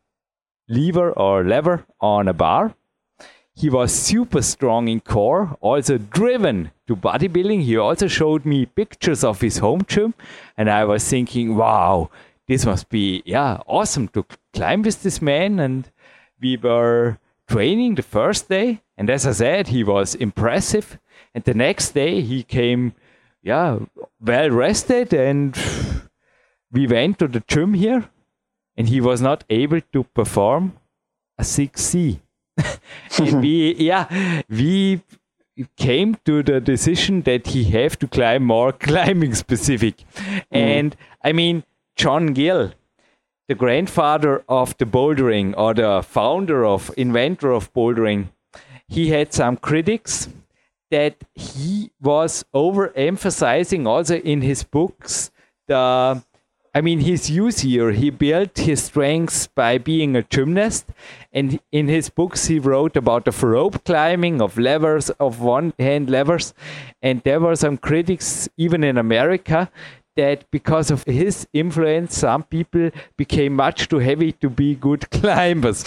[0.69, 2.75] lever or lever on a bar,
[3.61, 7.63] he was super strong in core, also driven to bodybuilding.
[7.63, 10.15] He also showed me pictures of his home gym,
[10.57, 12.09] and I was thinking, wow,
[12.49, 15.61] this must be yeah awesome to climb with this man.
[15.61, 15.91] And
[16.41, 17.19] we were
[17.51, 20.99] training the first day, and as I said, he was impressive.
[21.35, 22.95] And the next day, he came,
[23.43, 23.79] yeah,
[24.21, 25.59] well rested, and
[26.73, 28.09] we went to the gym here,
[28.77, 30.77] and he was not able to perform
[31.39, 32.21] a 6C
[33.19, 35.03] and we, yeah, we
[35.77, 40.05] came to the decision that he have to climb more climbing specific.
[40.17, 40.45] Mm.
[40.53, 41.65] And I mean,
[41.97, 42.73] John Gill,
[43.51, 48.29] the grandfather of the bouldering or the founder of inventor of bouldering,
[48.87, 50.29] he had some critics
[50.93, 55.33] that he was overemphasizing also in his books
[55.67, 56.23] the
[56.73, 60.87] I mean, his use here, he built his strengths by being a gymnast.
[61.33, 66.09] And in his books, he wrote about the rope climbing, of levers, of one hand
[66.09, 66.55] levers.
[67.03, 69.69] And there were some critics, even in America,
[70.21, 75.79] that because of his influence, some people became much too heavy to be good climbers.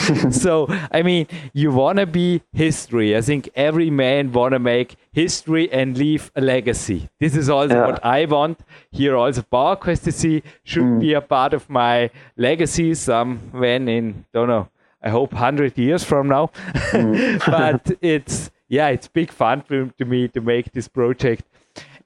[0.43, 3.15] so, I mean, you want to be history.
[3.15, 7.09] I think every man want to make history and leave a legacy.
[7.19, 7.87] This is also yeah.
[7.87, 8.59] what I want.
[8.91, 10.99] Here also PowerQuest CC should mm.
[10.99, 14.67] be a part of my legacy some when in, don't know,
[15.01, 16.51] I hope 100 years from now.
[16.91, 17.45] Mm.
[17.57, 21.45] but it's, yeah, it's big fun to, to me to make this project.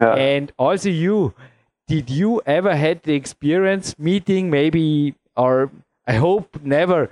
[0.02, 0.14] Yeah.
[0.14, 1.34] And also you,
[1.88, 5.72] did you ever had the experience meeting maybe or
[6.06, 7.10] i hope never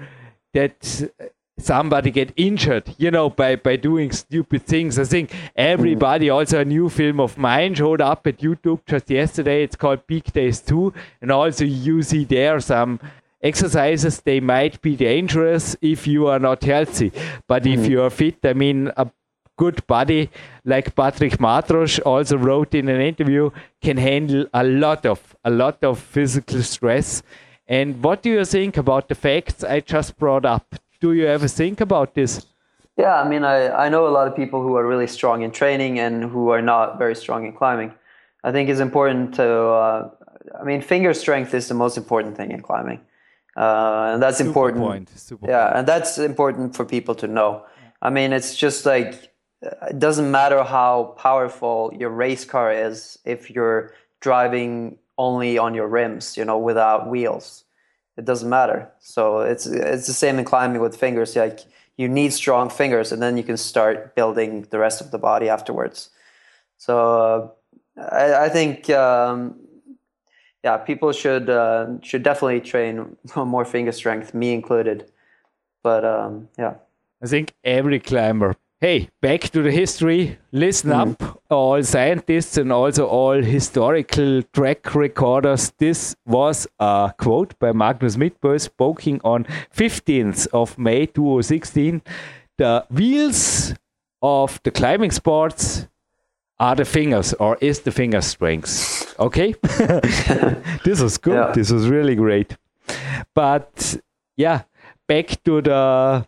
[0.54, 1.10] that
[1.58, 5.00] somebody get injured you know by by doing stupid things?
[5.00, 9.64] I think everybody also a new film of mine showed up at youtube just yesterday.
[9.64, 13.00] It's called peak days 2 and also you see there some
[13.42, 17.12] exercises they might be dangerous if you are not healthy.
[17.48, 17.78] But mm.
[17.78, 19.10] if you are fit i mean a
[19.58, 20.30] good body,
[20.64, 23.50] like Patrick Matros also wrote in an interview,
[23.82, 27.24] can handle a lot of a lot of physical stress.
[27.68, 30.76] And what do you think about the facts I just brought up?
[31.02, 32.46] Do you ever think about this?
[32.98, 35.52] Yeah, I mean, I, I know a lot of people who are really strong in
[35.52, 37.94] training and who are not very strong in climbing.
[38.44, 40.10] I think it's important to, uh,
[40.60, 43.02] I mean, finger strength is the most important thing in climbing.
[43.58, 44.84] Uh, and that's Super important.
[44.84, 45.10] Point.
[45.16, 45.78] Super yeah, point.
[45.80, 47.66] and that's important for people to know.
[48.02, 49.35] I mean, it's just like
[49.90, 55.88] it doesn't matter how powerful your race car is if you're driving only on your
[55.88, 57.64] rims, you know, without wheels.
[58.18, 58.90] It doesn't matter.
[59.00, 61.36] So it's it's the same in climbing with fingers.
[61.36, 61.60] Like
[61.98, 65.50] you need strong fingers, and then you can start building the rest of the body
[65.50, 66.10] afterwards.
[66.78, 67.54] So
[67.98, 69.56] uh, I, I, think um,
[70.64, 75.12] yeah, people should uh, should definitely train more finger strength, me included.
[75.84, 76.76] But um, yeah.
[77.22, 80.38] I think every climber hey, back to the history.
[80.52, 81.22] Listen mm.
[81.22, 85.72] up, all scientists and also all historical track recorders.
[85.78, 89.46] This was a quote by Magnus Midtbø speaking on
[89.76, 92.02] 15th of May 2016.
[92.58, 93.74] The wheels
[94.22, 95.88] of the climbing sports
[96.60, 99.16] are the fingers or is the finger strength.
[99.20, 99.54] Okay?
[100.84, 101.36] this was good.
[101.36, 101.52] Yeah.
[101.54, 102.58] This was really great.
[103.34, 103.98] But
[104.38, 104.64] yeah,
[105.08, 106.26] back to the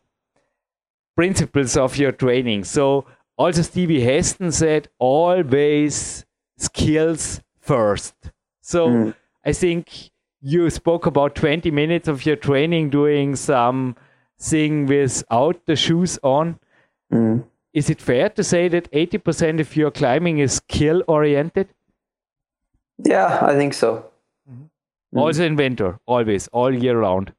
[1.18, 2.64] principles of your training.
[2.64, 3.06] So
[3.38, 6.26] also Stevie Haston said always
[6.58, 8.14] skills first.
[8.62, 9.16] So mm.
[9.44, 10.12] I think
[10.42, 13.96] you spoke about 20 minutes of your training doing some
[14.40, 16.60] thing without the shoes on.
[17.12, 17.44] Mm.
[17.74, 21.70] Is it fair to say that 80% of your climbing is skill oriented?
[23.04, 24.06] Yeah, I think so.
[24.50, 25.20] Mm-hmm.
[25.20, 27.34] Also in winter, always, all year round.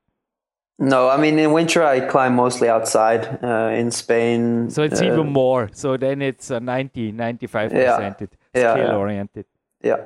[0.79, 4.71] No, I mean in winter I climb mostly outside uh, in Spain.
[4.71, 5.71] So it's uh, even more.
[5.73, 8.95] So then it's a 90, 95 yeah, percent yeah, skill yeah.
[8.95, 9.47] oriented.
[9.83, 10.05] Yeah.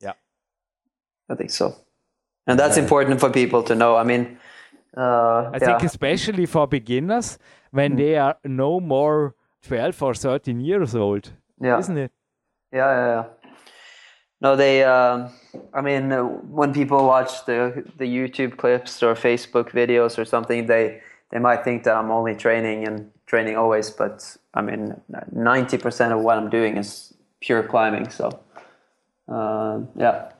[0.00, 0.12] Yeah.
[1.28, 1.76] I think so.
[2.46, 3.96] And that's important for people to know.
[3.96, 4.38] I mean,
[4.96, 7.38] uh, I think especially for beginners
[7.70, 7.96] when mm.
[7.96, 11.32] they are no more 12 or 13 years old.
[11.60, 11.78] Yeah.
[11.78, 12.12] Isn't it?
[12.72, 13.24] Yeah, yeah, yeah.
[14.44, 14.84] No, they.
[14.84, 15.30] Um,
[15.72, 20.66] I mean, uh, when people watch the the YouTube clips or Facebook videos or something,
[20.66, 23.88] they they might think that I'm only training and training always.
[23.90, 25.00] But I mean,
[25.32, 28.10] ninety percent of what I'm doing is pure climbing.
[28.10, 28.38] So,
[29.28, 30.32] uh, yeah.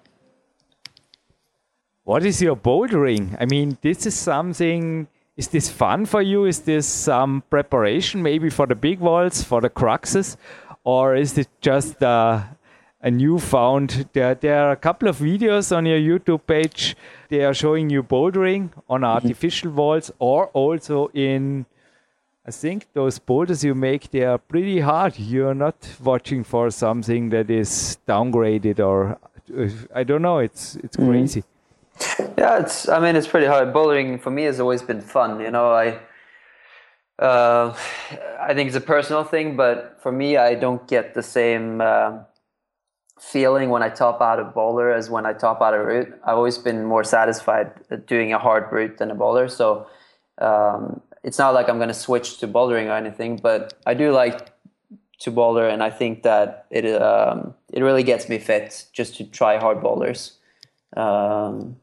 [2.04, 3.34] What is your bouldering?
[3.40, 5.08] I mean, this is something.
[5.38, 6.44] Is this fun for you?
[6.44, 10.36] Is this some preparation maybe for the big walls, for the cruxes,
[10.84, 12.42] or is it just uh,
[13.04, 14.08] a newfound.
[14.14, 16.96] There, there are a couple of videos on your YouTube page.
[17.28, 19.04] They are showing you bouldering on mm-hmm.
[19.04, 21.66] artificial walls or also in.
[22.46, 25.18] I think those boulders you make they are pretty hard.
[25.18, 29.18] You're not watching for something that is downgraded or
[29.94, 30.38] I don't know.
[30.38, 31.10] It's it's mm-hmm.
[31.10, 31.44] crazy.
[32.36, 32.88] Yeah, it's.
[32.88, 33.72] I mean, it's pretty hard.
[33.72, 35.40] Bouldering for me has always been fun.
[35.40, 36.00] You know, I.
[37.16, 37.72] Uh,
[38.40, 41.80] I think it's a personal thing, but for me, I don't get the same.
[41.80, 42.24] Uh,
[43.18, 46.12] feeling when I top out a boulder as when I top out a route.
[46.24, 47.72] I've always been more satisfied
[48.06, 49.48] doing a hard route than a boulder.
[49.48, 49.86] So
[50.38, 54.12] um, it's not like I'm going to switch to bouldering or anything, but I do
[54.12, 54.50] like
[55.20, 59.24] to boulder, and I think that it um, it really gets me fit just to
[59.24, 60.38] try hard boulders.
[60.96, 61.76] Um,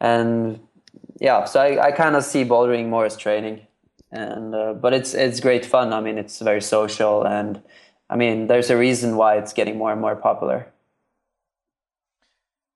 [0.00, 0.60] and
[1.20, 3.66] yeah, so I, I kind of see bouldering more as training,
[4.10, 5.92] and uh, but it's it's great fun.
[5.92, 7.60] I mean, it's very social and
[8.08, 10.66] I mean, there's a reason why it's getting more and more popular.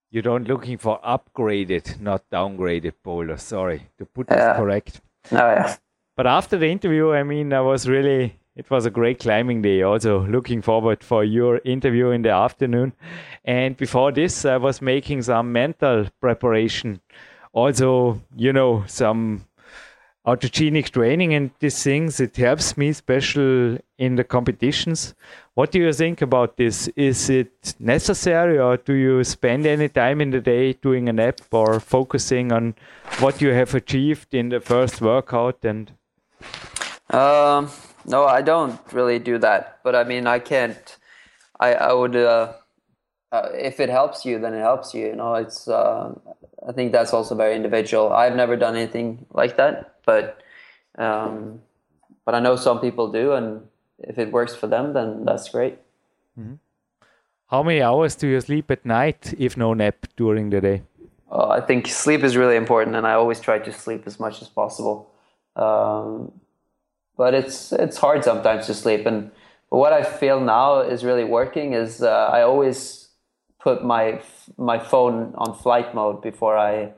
[0.09, 3.37] You don't looking for upgraded, not downgraded boulder.
[3.37, 4.57] Sorry to put this yeah.
[4.57, 4.99] correct.
[5.31, 5.77] Oh yeah.
[6.17, 8.37] But after the interview, I mean, I was really.
[8.53, 9.81] It was a great climbing day.
[9.81, 12.91] Also, looking forward for your interview in the afternoon.
[13.45, 16.99] And before this, I was making some mental preparation.
[17.53, 19.45] Also, you know, some
[20.25, 25.15] autogenic training and these things it helps me special in the competitions.
[25.55, 26.87] What do you think about this?
[26.95, 31.41] Is it necessary or do you spend any time in the day doing a nap
[31.51, 32.75] or focusing on
[33.19, 35.91] what you have achieved in the first workout and
[37.09, 37.69] um,
[38.05, 40.97] no i don't really do that but i mean i can't
[41.59, 42.53] i i would uh,
[43.31, 46.13] uh, if it helps you then it helps you you know it's uh,
[46.67, 50.41] i think that's also very individual i've never done anything like that but
[50.97, 51.61] um,
[52.25, 53.61] but I know some people do, and
[53.99, 55.77] if it works for them, then that's great.
[56.39, 56.55] Mm-hmm.
[57.47, 60.83] How many hours do you sleep at night, if no nap during the day?
[61.31, 64.41] Uh, I think sleep is really important, and I always try to sleep as much
[64.41, 65.11] as possible.
[65.55, 66.31] Um,
[67.17, 69.31] but it's it's hard sometimes to sleep, and
[69.69, 73.00] but what I feel now is really working is uh, I always
[73.63, 74.21] put my
[74.57, 76.93] my phone on flight mode before I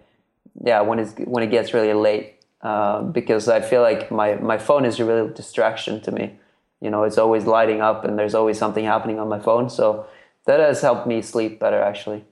[0.63, 2.33] yeah when it's when it gets really late
[2.63, 6.33] um, because I feel like my, my phone is a real distraction to me.
[6.79, 9.69] You know, it's always lighting up and there's always something happening on my phone.
[9.69, 10.07] So
[10.45, 12.23] that has helped me sleep better actually.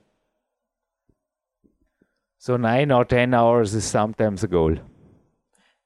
[2.38, 4.76] So nine or 10 hours is sometimes a goal.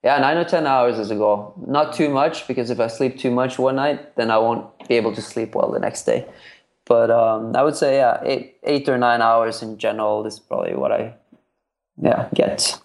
[0.03, 1.55] Yeah, nine or 10 hours is a goal.
[1.67, 4.95] Not too much because if I sleep too much one night, then I won't be
[4.95, 6.25] able to sleep well the next day.
[6.87, 10.75] But um, I would say, yeah, eight, eight or nine hours in general is probably
[10.75, 11.15] what I
[12.01, 12.81] yeah, get.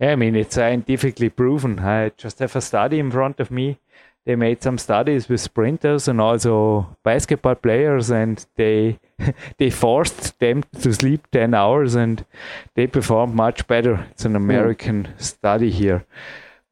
[0.00, 1.78] Yeah, I mean, it's scientifically proven.
[1.78, 3.78] I just have a study in front of me.
[4.26, 8.98] They made some studies with sprinters and also basketball players, and they
[9.58, 12.24] they forced them to sleep 10 hours and
[12.74, 14.06] they performed much better.
[14.10, 15.22] It's an American mm.
[15.22, 16.06] study here.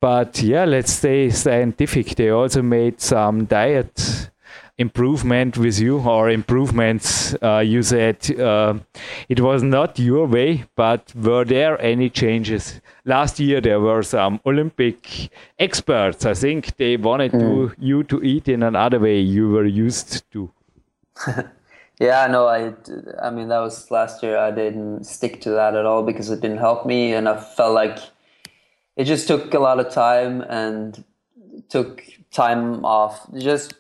[0.01, 2.17] but yeah, let's stay scientific.
[2.17, 4.31] They also made some diet
[4.79, 8.75] improvement with you or improvements uh, you said uh,
[9.29, 12.81] it was not your way but were there any changes?
[13.05, 16.25] Last year there were some olympic experts.
[16.25, 17.41] I think they wanted mm.
[17.41, 20.51] to, you to eat in another way you were used to.
[22.01, 22.73] Yeah no i
[23.23, 24.37] i mean that was last year.
[24.37, 27.75] I didn't stick to that at all because it didn't help me and i felt
[27.75, 27.99] like
[28.97, 31.05] it just took a lot of time and
[31.69, 32.03] took
[32.33, 33.75] time off just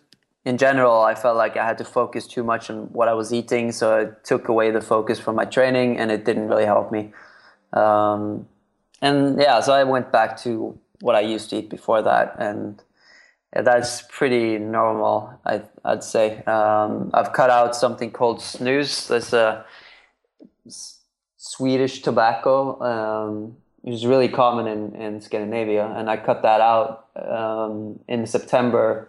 [0.45, 3.32] in general, I felt like I had to focus too much on what I was
[3.32, 6.90] eating, so it took away the focus from my training, and it didn't really help
[6.90, 7.12] me.
[7.72, 8.49] Um,
[9.01, 12.82] and yeah, so I went back to what I used to eat before that, and
[13.53, 16.43] that's pretty normal, I, would say.
[16.45, 19.09] Um, I've cut out something called snus.
[19.09, 19.64] That's a
[21.36, 22.80] Swedish tobacco.
[22.80, 28.26] Um, which is really common in, in Scandinavia, and I cut that out um, in
[28.26, 29.09] September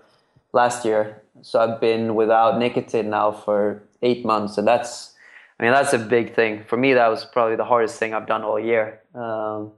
[0.52, 5.14] last year so I've been without nicotine now for eight months, and that's,
[5.60, 6.94] I mean, that's a big thing for me.
[6.94, 9.72] That was probably the hardest thing I've done all year, um,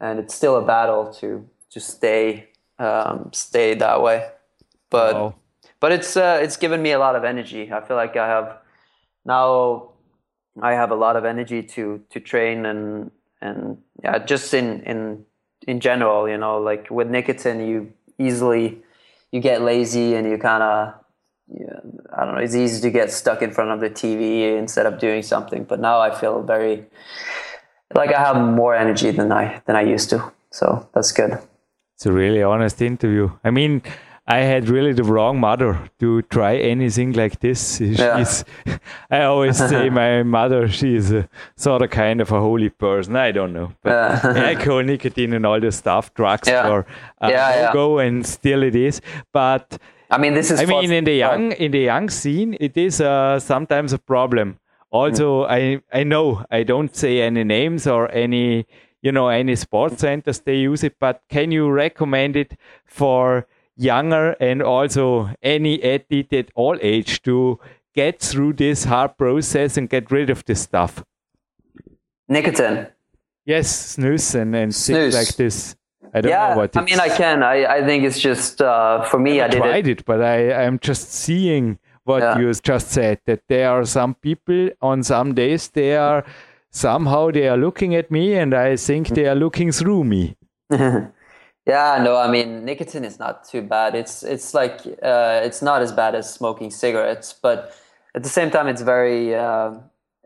[0.00, 4.28] and it's still a battle to to stay um, stay that way.
[4.90, 5.34] But wow.
[5.80, 7.72] but it's uh, it's given me a lot of energy.
[7.72, 8.58] I feel like I have
[9.24, 9.92] now
[10.60, 15.24] I have a lot of energy to to train and and yeah, just in in
[15.66, 18.82] in general, you know, like with nicotine, you easily
[19.32, 20.94] you get lazy and you kind of
[21.48, 21.80] yeah,
[22.16, 22.40] I don't know.
[22.40, 25.64] It's easy to get stuck in front of the TV instead of doing something.
[25.64, 26.86] But now I feel very
[27.94, 30.32] like I have more energy than I than I used to.
[30.50, 31.38] So that's good.
[31.96, 33.30] It's a really honest interview.
[33.44, 33.82] I mean,
[34.26, 37.80] I had really the wrong mother to try anything like this.
[37.80, 38.24] Yeah.
[39.10, 43.16] I always say my mother, she's a sort of kind of a holy person.
[43.16, 43.72] I don't know.
[43.82, 43.90] But
[44.24, 44.48] yeah.
[44.50, 46.62] alcohol, nicotine, and all the stuff, drugs yeah.
[46.68, 46.86] for
[47.20, 49.00] uh, yeah, go, and still it is.
[49.32, 50.60] But I mean, this is.
[50.60, 54.60] I mean, in the young in the young scene, it is uh, sometimes a problem.
[54.92, 55.82] Also, mm.
[55.92, 58.66] I I know I don't say any names or any
[59.02, 64.36] you know any sports centers they use it, but can you recommend it for younger
[64.40, 67.58] and also any athlete at all age to
[67.94, 71.04] get through this hard process and get rid of this stuff?
[72.28, 72.88] Nicotine.
[73.44, 75.76] Yes, snus and, and things like this.
[76.14, 76.76] I don't yeah, know what.
[76.76, 77.42] I mean, I can.
[77.42, 79.40] I, I think it's just uh, for me.
[79.40, 80.00] I, I tried it.
[80.00, 80.04] it.
[80.04, 82.38] but I I'm just seeing what yeah.
[82.38, 83.20] you just said.
[83.26, 86.24] That there are some people on some days they are
[86.70, 90.36] somehow they are looking at me, and I think they are looking through me.
[91.66, 93.94] Yeah, no, I mean nicotine is not too bad.
[93.94, 97.72] It's it's like uh, it's not as bad as smoking cigarettes, but
[98.14, 99.74] at the same time, it's very uh,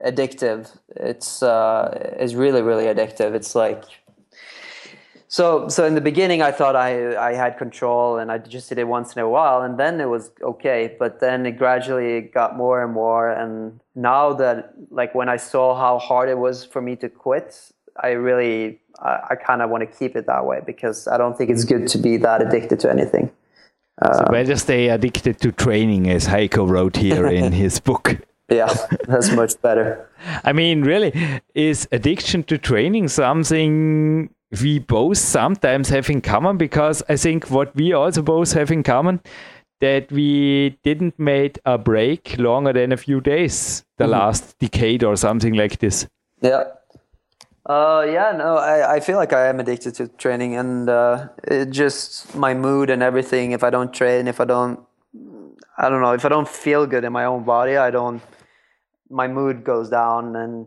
[0.04, 0.76] addictive.
[0.96, 3.34] It's uh, it's really really addictive.
[3.34, 3.84] It's like
[5.28, 8.78] so so in the beginning, I thought I I had control and I just did
[8.78, 10.96] it once in a while, and then it was okay.
[10.98, 15.74] But then it gradually got more and more, and now that like when I saw
[15.78, 17.72] how hard it was for me to quit,
[18.02, 21.36] I really I, I kind of want to keep it that way because I don't
[21.36, 23.30] think it's good to be that addicted to anything.
[24.02, 28.18] so um, better stay addicted to training, as Heiko wrote here in his book.
[28.48, 28.72] Yeah,
[29.08, 30.08] that's much better.
[30.44, 31.12] I mean, really,
[31.54, 34.30] is addiction to training something
[34.62, 36.56] we both sometimes have in common?
[36.56, 39.20] Because I think what we also both have in common
[39.80, 44.18] that we didn't make a break longer than a few days the mm -hmm.
[44.18, 46.06] last decade or something like this.
[46.40, 46.64] Yeah,
[47.66, 51.70] uh, yeah, no, I, I feel like I am addicted to training and uh, it
[51.70, 53.50] just my mood and everything.
[53.50, 54.80] If I don't train, if I don't,
[55.76, 58.22] I don't know, if I don't feel good in my own body, I don't,
[59.10, 60.66] my mood goes down and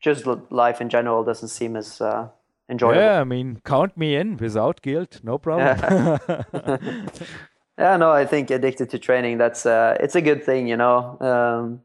[0.00, 2.28] just life in general doesn't seem as uh,
[2.68, 3.00] enjoyable.
[3.00, 5.78] Yeah, I mean, count me in without guilt, no problem.
[5.78, 6.76] Yeah,
[7.78, 11.18] yeah no, I think addicted to training, that's, uh, it's a good thing, you know.
[11.20, 11.82] Um,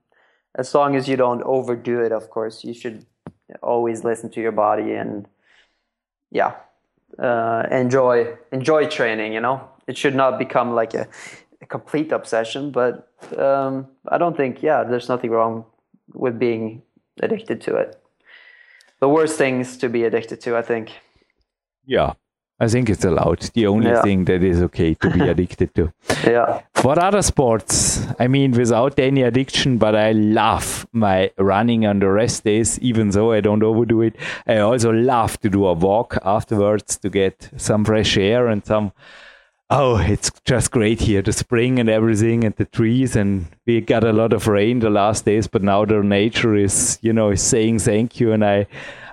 [0.55, 3.05] as long as you don't overdo it, of course, you should
[3.61, 5.27] always listen to your body and
[6.31, 6.55] yeah
[7.19, 9.69] uh, enjoy enjoy training you know?
[9.87, 11.07] It should not become like a,
[11.61, 15.65] a complete obsession but um, i don't think yeah there's nothing wrong
[16.13, 16.81] with being
[17.21, 18.01] addicted to it.
[18.99, 20.91] The worst things to be addicted to i think.
[21.85, 22.13] Yeah
[22.59, 23.41] I think it's allowed.
[23.53, 24.01] The only yeah.
[24.01, 25.93] thing that is okay to be addicted to.
[26.23, 26.61] Yeah.
[26.73, 32.09] For other sports, I mean, without any addiction, but I love my running on the
[32.09, 34.15] rest days, even though I don't overdo it.
[34.47, 38.91] I also love to do a walk afterwards to get some fresh air and some
[39.69, 44.03] oh, it's just great here, the spring and everything, and the trees, and we got
[44.03, 47.41] a lot of rain the last days, but now the nature is, you know, is
[47.41, 48.67] saying thank you, and I,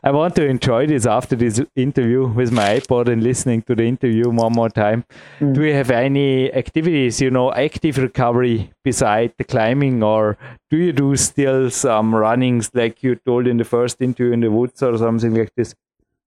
[0.04, 3.84] I want to enjoy this after this interview with my iPod and listening to the
[3.84, 5.04] interview one more time.
[5.40, 5.54] Mm.
[5.54, 10.36] Do you have any activities, you know, active recovery beside the climbing, or
[10.70, 14.50] do you do still some runnings like you told in the first interview in the
[14.50, 15.74] woods or something like this?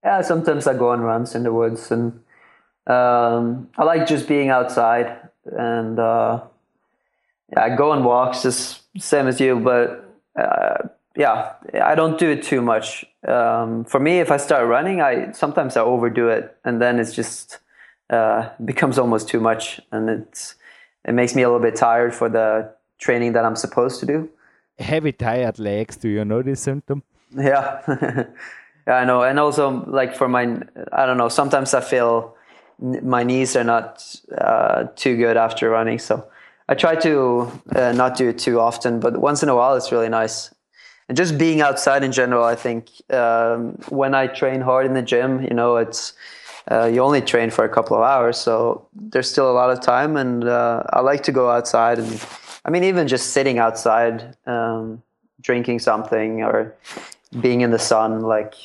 [0.04, 2.20] Yeah, sometimes I go on runs in the woods and
[2.88, 6.42] um, I like just being outside and uh,
[7.52, 9.60] yeah, I go on walks, just same as you.
[9.60, 13.06] But uh, yeah, I don't do it too much.
[13.28, 17.14] Um, for me, if I start running, I sometimes I overdo it, and then it's
[17.14, 17.60] just
[18.10, 20.56] uh, becomes almost too much, and it's
[21.06, 24.30] it makes me a little bit tired for the training that I'm supposed to do.
[24.80, 25.98] Heavy tired legs.
[25.98, 27.04] Do you know this symptom?
[27.36, 27.82] Yeah,
[28.88, 30.44] yeah, I know, and also like for my,
[30.92, 31.30] I don't know.
[31.30, 32.37] Sometimes I feel
[32.80, 34.04] my knees are not
[34.38, 36.00] uh, too good after running.
[36.00, 36.28] So
[36.70, 39.92] I try to uh, not do it too often, but once in a while it's
[39.92, 40.54] really nice.
[41.10, 45.02] And just being outside in general, I think um, when I train hard in the
[45.02, 46.14] gym, you know, it's
[46.70, 49.80] uh, you only train for a couple of hours, so there's still a lot of
[49.80, 51.98] time, and uh, I like to go outside.
[51.98, 52.26] And
[52.66, 55.02] I mean, even just sitting outside, um,
[55.40, 56.76] drinking something or
[57.40, 58.56] being in the sun, like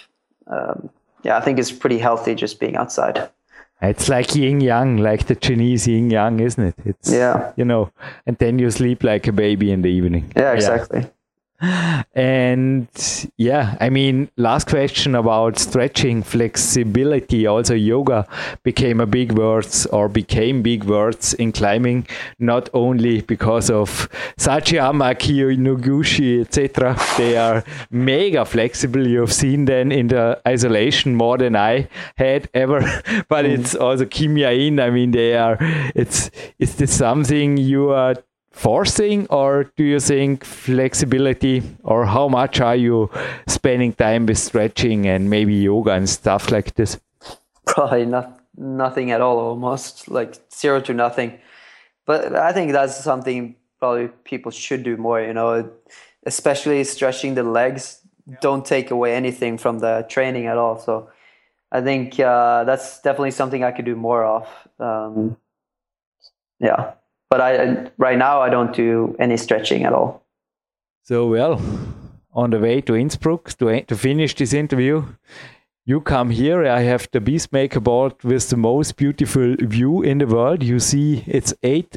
[0.48, 0.90] um,
[1.22, 3.30] yeah, I think it's pretty healthy just being outside.
[3.82, 6.74] It's like yin yang, like the Chinese yin yang, isn't it?
[6.84, 7.90] It's yeah, you know,
[8.26, 10.32] and then you sleep like a baby in the evening.
[10.36, 11.00] Yeah, exactly.
[11.00, 11.08] Yeah
[11.62, 12.88] and
[13.36, 17.46] yeah, I mean, last question about stretching, flexibility.
[17.46, 18.26] Also, yoga
[18.64, 22.08] became a big words or became big words in climbing,
[22.40, 24.08] not only because of
[24.38, 26.96] Sachiyama, Akiyo Noguchi, etc.
[27.16, 29.06] They are mega flexible.
[29.06, 32.80] You've seen them in the isolation more than I had ever,
[33.28, 33.58] but mm.
[33.58, 34.80] it's also Kim In.
[34.80, 35.56] I mean, they are.
[35.94, 38.16] It's is this something you are
[38.52, 43.10] forcing or do you think flexibility or how much are you
[43.48, 47.00] spending time with stretching and maybe yoga and stuff like this?
[47.66, 51.38] Probably not nothing at all almost like zero to nothing.
[52.04, 55.70] But i think that's something probably people should do more you know
[56.26, 57.98] especially stretching the legs.
[58.24, 58.36] Yeah.
[58.40, 60.78] don't take away anything from the training at all.
[60.78, 61.10] So
[61.72, 64.46] i think uh, that's definitely something i could do more of
[64.78, 65.36] um,
[66.60, 66.92] yeah
[67.32, 70.22] but I right now I don't do any stretching at all.
[71.02, 71.62] So well,
[72.34, 75.04] on the way to Innsbruck to to finish this interview,
[75.86, 76.66] you come here.
[76.66, 80.62] I have the Beastmaker board with the most beautiful view in the world.
[80.62, 81.96] You see, it's eight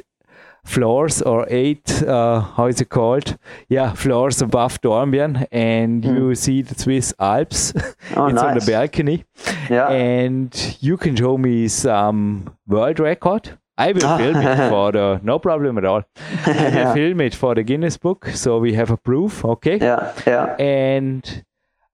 [0.63, 3.37] floors or eight uh, how is it called
[3.69, 6.15] yeah floors above Dornbirn and mm.
[6.15, 7.71] you see the Swiss Alps
[8.15, 8.43] oh, it's nice.
[8.43, 9.25] on the balcony
[9.69, 14.17] yeah and you can show me some world record I will ah.
[14.17, 16.03] film it for the no problem at all.
[16.45, 16.93] I will yeah.
[16.93, 19.43] film it for the Guinness Book, so we have a proof.
[19.43, 19.77] Okay.
[19.77, 20.55] Yeah, yeah.
[20.57, 21.45] And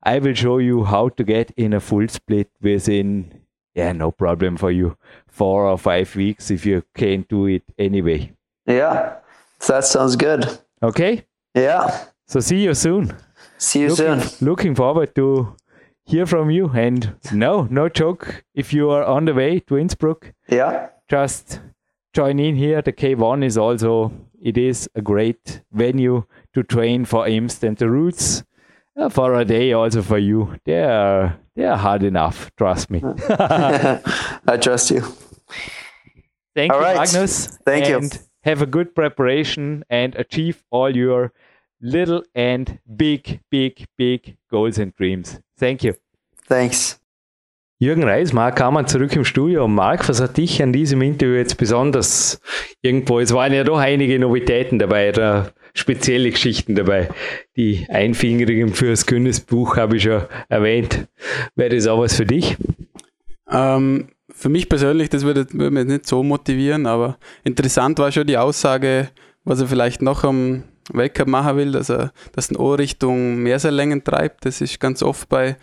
[0.03, 3.41] I will show you how to get in a full split within
[3.73, 8.31] yeah no problem for you four or five weeks if you can't do it anyway.
[8.65, 9.15] Yeah,
[9.67, 10.59] that sounds good.
[10.83, 11.25] Okay.
[11.55, 12.05] Yeah.
[12.27, 13.15] So see you soon.
[13.57, 14.47] See you looking, soon.
[14.47, 15.55] Looking forward to
[16.05, 16.71] hear from you.
[16.73, 18.43] And no, no joke.
[18.55, 21.59] If you are on the way to Innsbruck, yeah, just
[22.13, 22.81] join in here.
[22.81, 27.89] The K1 is also it is a great venue to train for IMST and the
[27.89, 28.43] roots
[28.95, 30.55] uh, for a day also for you.
[30.63, 32.49] They are they are hard enough.
[32.55, 33.01] Trust me.
[33.29, 35.01] I trust you.
[36.55, 36.97] Thank all you, right.
[36.97, 37.57] Magnus.
[37.65, 38.09] Thank you.
[38.43, 41.33] Have a good preparation and achieve all your
[41.81, 45.41] little and big, big, big goals and dreams.
[45.57, 45.95] Thank you.
[46.47, 47.00] Thanks.
[47.81, 49.67] Jürgen Reis, Marc Hamann zurück im Studio.
[49.67, 52.39] Marc, was hat dich an diesem Interview jetzt besonders
[52.83, 53.19] irgendwo?
[53.19, 57.09] Es waren ja doch einige Novitäten dabei, da spezielle Geschichten dabei.
[57.55, 61.07] Die Einfingerigen fürs Guinness-Buch habe ich ja erwähnt.
[61.55, 62.55] Wäre das auch was für dich?
[63.49, 68.27] Ähm, für mich persönlich, das würde, würde mich nicht so motivieren, aber interessant war schon
[68.27, 69.09] die Aussage,
[69.43, 74.45] was er vielleicht noch am Weltcup machen will, dass er das Ohr Richtung Meerseillängen treibt.
[74.45, 75.57] Das ist ganz oft bei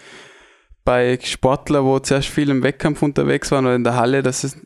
[0.88, 4.56] bei Sportlern, wo zuerst viel im Wettkampf unterwegs waren oder in der Halle, dass es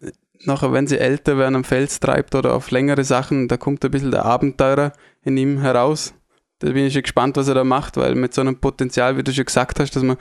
[0.44, 3.90] nachher, wenn sie älter werden, am Fels treibt oder auf längere Sachen, da kommt ein
[3.90, 4.92] bisschen der Abenteurer
[5.24, 6.14] in ihm heraus.
[6.60, 9.24] Da bin ich schon gespannt, was er da macht, weil mit so einem Potenzial, wie
[9.24, 10.16] du schon gesagt hast, dass man,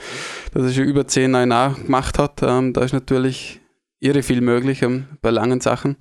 [0.55, 3.61] dass er schon über 10 ANA gemacht hat, ähm, da ist natürlich
[3.99, 5.97] irre viel möglich ähm, bei langen Sachen.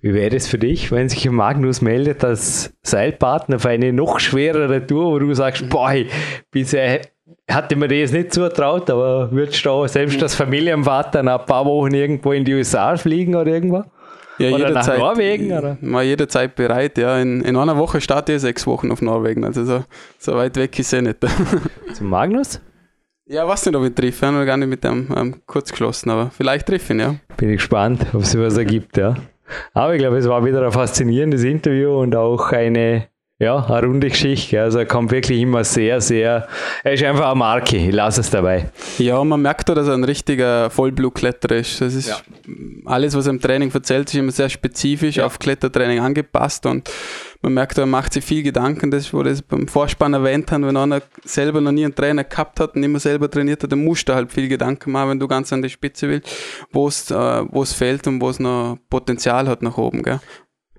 [0.00, 4.86] Wie wäre es für dich, wenn sich Magnus meldet als Seilpartner für eine noch schwerere
[4.86, 5.92] Tour, wo du sagst, boah,
[6.50, 7.02] bisher
[7.50, 11.94] hatte mir das nicht zutraut, aber würdest du selbst als Familienvater nach ein paar Wochen
[11.94, 13.84] irgendwo in die USA fliegen oder irgendwo?
[14.38, 15.52] Ja, oder jederzeit, nach Norwegen?
[15.52, 15.78] Oder?
[15.80, 17.18] Mal jederzeit bereit, ja.
[17.18, 19.84] In, in einer Woche starte ich sechs Wochen auf Norwegen, also so,
[20.18, 21.18] so weit weg ist er nicht.
[21.94, 22.60] Zum Magnus?
[23.24, 24.08] Ja, weiß nicht, ob ich treffe.
[24.08, 27.00] Ich habe noch gar nicht mit dem ähm, kurz geschlossen, aber vielleicht treffe ich ihn,
[27.00, 27.14] ja.
[27.36, 29.16] Bin ich gespannt, ob es was ergibt, ja.
[29.72, 33.08] Aber ich glaube, es war wieder ein faszinierendes Interview und auch eine
[33.38, 34.62] ja, eine runde Geschichte.
[34.62, 36.48] Also er kommt wirklich immer sehr, sehr.
[36.82, 37.76] Er ist einfach eine Marke.
[37.76, 38.70] Ich lasse es dabei.
[38.96, 41.82] Ja, man merkt auch, dass er ein richtiger Vollblutkletterer ist.
[41.82, 42.16] Das ist ja.
[42.86, 45.26] alles, was er im Training erzählt, ist immer sehr spezifisch ja.
[45.26, 46.90] auf Klettertraining angepasst und
[47.42, 48.90] man merkt, er macht sich viel Gedanken.
[48.90, 52.58] Das, wo das beim Vorspann erwähnt haben, wenn einer selber noch nie einen Trainer gehabt
[52.58, 55.28] hat und immer selber trainiert hat, dann musst du halt viel Gedanken machen, wenn du
[55.28, 56.34] ganz an die Spitze willst,
[56.72, 60.02] wo es äh, fehlt und wo es noch Potenzial hat nach oben.
[60.02, 60.20] Gell?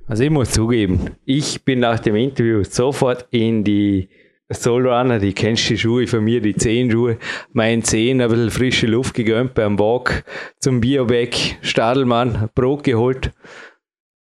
[0.09, 4.07] Also ich muss zugeben, ich bin nach dem Interview sofort in die
[4.49, 7.17] Soul Runner, die kennst die Schuhe von mir, die Zehenschuhe,
[7.51, 10.23] meinen Zehen ein bisschen frische Luft gegönnt beim Walk
[10.61, 13.33] zum Bioback, Stadelmann, Brot geholt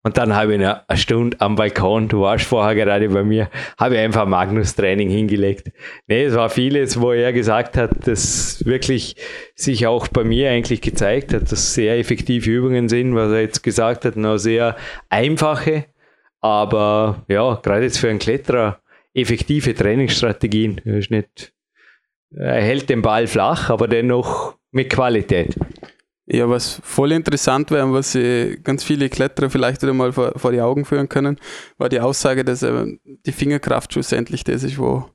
[0.05, 3.49] und dann habe ich eine, Stunde am Balkon, du warst vorher gerade bei mir,
[3.79, 5.71] habe ich einfach Magnus-Training hingelegt.
[6.05, 9.15] Nee, es war vieles, wo er gesagt hat, dass wirklich
[9.55, 13.63] sich auch bei mir eigentlich gezeigt hat, dass sehr effektive Übungen sind, was er jetzt
[13.63, 14.75] gesagt hat, noch sehr
[15.09, 15.85] einfache,
[16.39, 18.81] aber ja, gerade jetzt für einen Kletterer
[19.15, 20.81] effektive Trainingsstrategien.
[22.29, 25.55] Er hält den Ball flach, aber dennoch mit Qualität.
[26.27, 30.33] Ja, was voll interessant wäre und was sie ganz viele Kletterer vielleicht wieder mal vor,
[30.37, 31.37] vor die Augen führen können,
[31.77, 35.05] war die Aussage, dass äh, die Fingerkraft schlussendlich das ist, wo,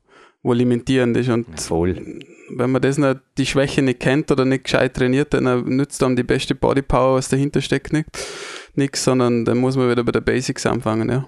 [0.41, 1.27] wo limitierend ist.
[1.27, 2.21] Und voll.
[2.55, 6.15] wenn man das nicht, die Schwäche nicht kennt oder nicht gescheit trainiert, dann nützt dann
[6.15, 7.91] die beste Bodypower, was dahinter steckt,
[8.75, 11.27] nichts, sondern dann muss man wieder bei der Basics anfangen, ja.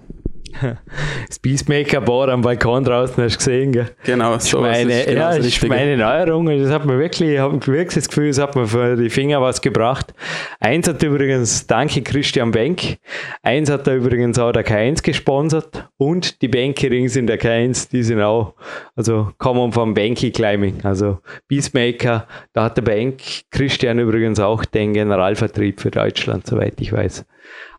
[1.28, 3.90] das Peacemaker-Bar am Balkon draußen, hast du gesehen, gell?
[4.04, 6.46] Genau, so meine, ist genau Ja, das ist meine Neuerung.
[6.46, 9.40] Das hat mir wirklich, ich habe wirklich das Gefühl, es hat mir für die Finger
[9.40, 10.14] was gebracht.
[10.60, 12.98] Eins hat übrigens, danke Christian Benk,
[13.42, 18.02] eins hat da übrigens auch der K1 gesponsert und die Bankerings in der K1, die
[18.02, 18.54] sind auch,
[18.96, 24.92] also kommen vom Banky Climbing, also Peacemaker, da hat der Bank Christian übrigens auch den
[24.92, 27.24] Generalvertrieb für Deutschland, soweit ich weiß.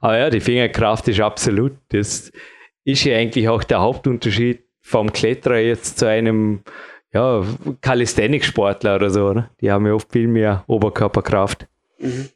[0.02, 2.32] Aber ja, die Fingerkraft ist absolut, das
[2.86, 6.62] ist ja eigentlich auch der Hauptunterschied vom Kletterer jetzt zu einem
[7.12, 7.44] ja,
[7.82, 9.30] Calisthenics-Sportler oder so.
[9.30, 9.50] Oder?
[9.60, 11.68] Die haben ja oft viel mehr Oberkörperkraft.
[12.00, 12.30] Mhm.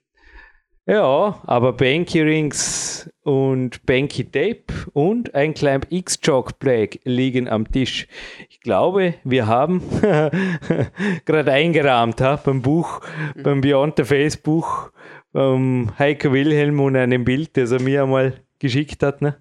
[0.87, 8.07] Ja, aber Banky Rings und Banky Tape und ein Climb X-Jog Black liegen am Tisch.
[8.49, 9.83] Ich glaube, wir haben
[11.25, 13.01] gerade eingerahmt ha, beim Buch,
[13.35, 13.43] mhm.
[13.43, 14.89] beim Beyond the Face Buch,
[15.31, 19.21] beim Heiko Wilhelm und einem Bild, das er mir einmal geschickt hat.
[19.21, 19.35] Ne?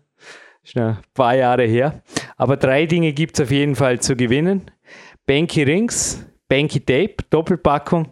[0.70, 2.02] Schon ein paar Jahre her.
[2.36, 4.70] Aber drei Dinge gibt es auf jeden Fall zu gewinnen.
[5.24, 8.08] Banky Rings, Banky Tape, Doppelpackung.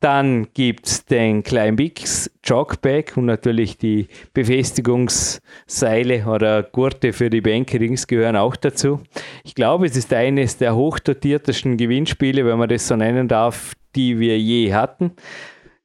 [0.00, 7.78] Dann gibt es den Climbix Jogbag und natürlich die Befestigungsseile oder Gurte für die Banky
[7.78, 9.00] Rings gehören auch dazu.
[9.42, 14.18] Ich glaube, es ist eines der hochdotiertesten Gewinnspiele, wenn man das so nennen darf, die
[14.18, 15.12] wir je hatten.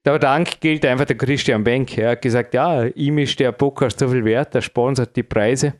[0.04, 1.95] Der Dank gilt einfach der Christian Benk.
[1.95, 5.76] Er hat gesagt, ja, ihm ist der Podcast so viel wert, er sponsert die Preise.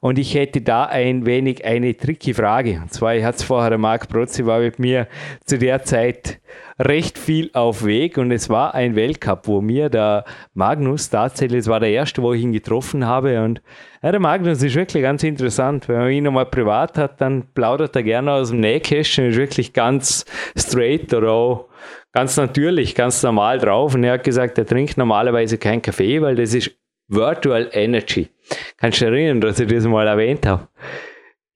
[0.00, 2.80] Und ich hätte da ein wenig eine tricky Frage.
[2.82, 5.06] Und zwar, ich hatte es vorher, der Marc Protzi war mit mir
[5.44, 6.40] zu der Zeit
[6.80, 11.68] recht viel auf Weg und es war ein Weltcup, wo mir der Magnus tatsächlich, es
[11.68, 13.62] war der erste, wo ich ihn getroffen habe und
[14.02, 15.86] ja, der Magnus ist wirklich ganz interessant.
[15.88, 19.74] Wenn man ihn nochmal privat hat, dann plaudert er gerne aus dem Nähkästchen, ist wirklich
[19.74, 20.24] ganz
[20.56, 21.70] straight oder auch
[22.12, 23.94] ganz natürlich, ganz normal drauf.
[23.94, 26.70] Und er hat gesagt, er trinkt normalerweise keinen Kaffee, weil das ist
[27.08, 28.28] Virtual Energy.
[28.76, 30.68] Kannst du dich erinnern, dass ich das mal erwähnt habe?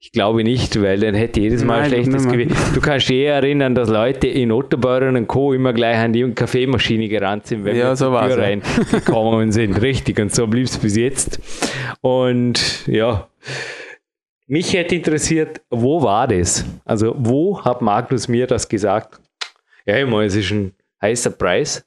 [0.01, 2.55] Ich glaube nicht, weil dann hätte jedes Mal Nein, ein schlechtes Gewicht.
[2.75, 5.55] Du kannst dich eher erinnern, dass Leute in Otterbeuren und Co.
[5.55, 9.81] immer gleich an die Kaffeemaschine gerannt sind, wenn ja, wir so Tür reingekommen sind.
[9.81, 11.41] Richtig, und so blieb es bis jetzt.
[12.03, 13.29] Und ja,
[14.47, 16.67] mich hätte interessiert, wo war das?
[16.85, 19.24] Also, wo hat Magnus mir das gesagt?
[19.87, 21.87] Ja, ich meine, es ist ein heißer Preis.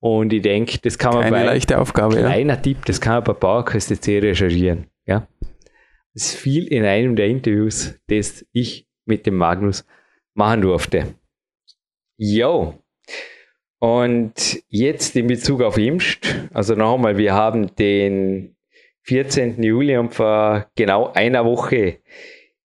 [0.00, 2.60] Und ich denke, das kann man Keine bei leichte Aufgabe, kleiner ja.
[2.60, 4.86] Tipp, das kann man bei PowerQuest C recherchieren.
[5.06, 5.26] Ja.
[6.14, 9.84] Das ist viel in einem der Interviews, das ich mit dem Magnus
[10.34, 11.14] machen durfte.
[12.16, 12.74] Jo.
[13.80, 18.56] Und jetzt in Bezug auf Imst, also nochmal, wir haben den
[19.02, 19.62] 14.
[19.62, 22.00] Juli und vor genau einer Woche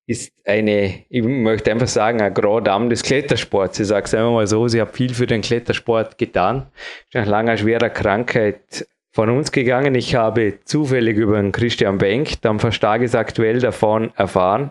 [0.06, 3.80] ist eine, ich möchte einfach sagen, ein Grand Dame des Klettersports.
[3.80, 6.66] Ich sage es einfach mal so, sie hat viel für den Klettersport getan.
[7.06, 9.94] Ist nach langer, schwerer Krankheit von uns gegangen.
[9.94, 14.70] Ich habe zufällig über den Christian Benk, dann fast tagesaktuell davon erfahren.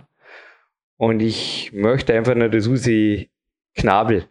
[0.97, 3.30] Und ich möchte einfach nur, dass Susi
[3.76, 4.26] Knabel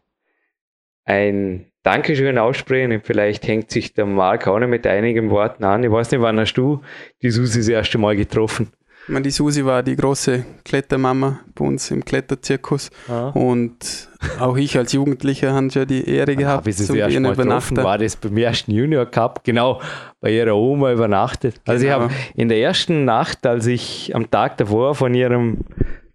[1.04, 3.00] ein Dankeschön aussprechen.
[3.02, 5.82] Vielleicht hängt sich der Marc auch noch mit einigen Worten an.
[5.82, 6.80] Ich weiß nicht, wann hast du
[7.22, 8.70] die Susi das erste Mal getroffen?
[9.08, 12.90] Die Susi war die große Klettermama bei uns im Kletterzirkus.
[13.08, 13.30] Ah.
[13.30, 14.08] Und
[14.38, 17.76] auch ich als Jugendlicher habe ja die Ehre gehabt, habe ich das erste Mal getroffen,
[17.78, 19.80] war das beim ersten Junior Cup, genau,
[20.20, 21.60] bei ihrer Oma übernachtet.
[21.66, 21.96] Also genau.
[21.96, 25.58] ich habe in der ersten Nacht, als ich am Tag davor von ihrem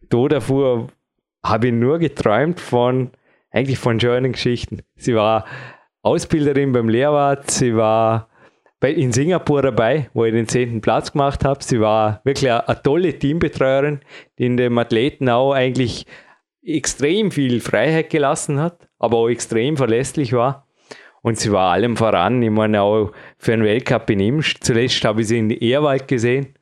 [0.09, 0.87] Tod erfuhr,
[1.43, 3.11] habe ich nur geträumt von,
[3.51, 4.79] eigentlich von schönen Geschichten.
[4.95, 5.45] Sie war
[6.03, 8.26] Ausbilderin beim Lehrwart, sie war
[8.79, 11.63] bei, in Singapur dabei, wo ich den zehnten Platz gemacht habe.
[11.63, 14.01] Sie war wirklich eine, eine tolle Teambetreuerin,
[14.37, 16.05] die in dem Athleten auch eigentlich
[16.63, 20.67] extrem viel Freiheit gelassen hat, aber auch extrem verlässlich war.
[21.21, 24.63] Und sie war allem voran, ich meine auch für einen Weltcup in Imst.
[24.63, 26.57] Zuletzt habe ich sie in Ehrwald gesehen,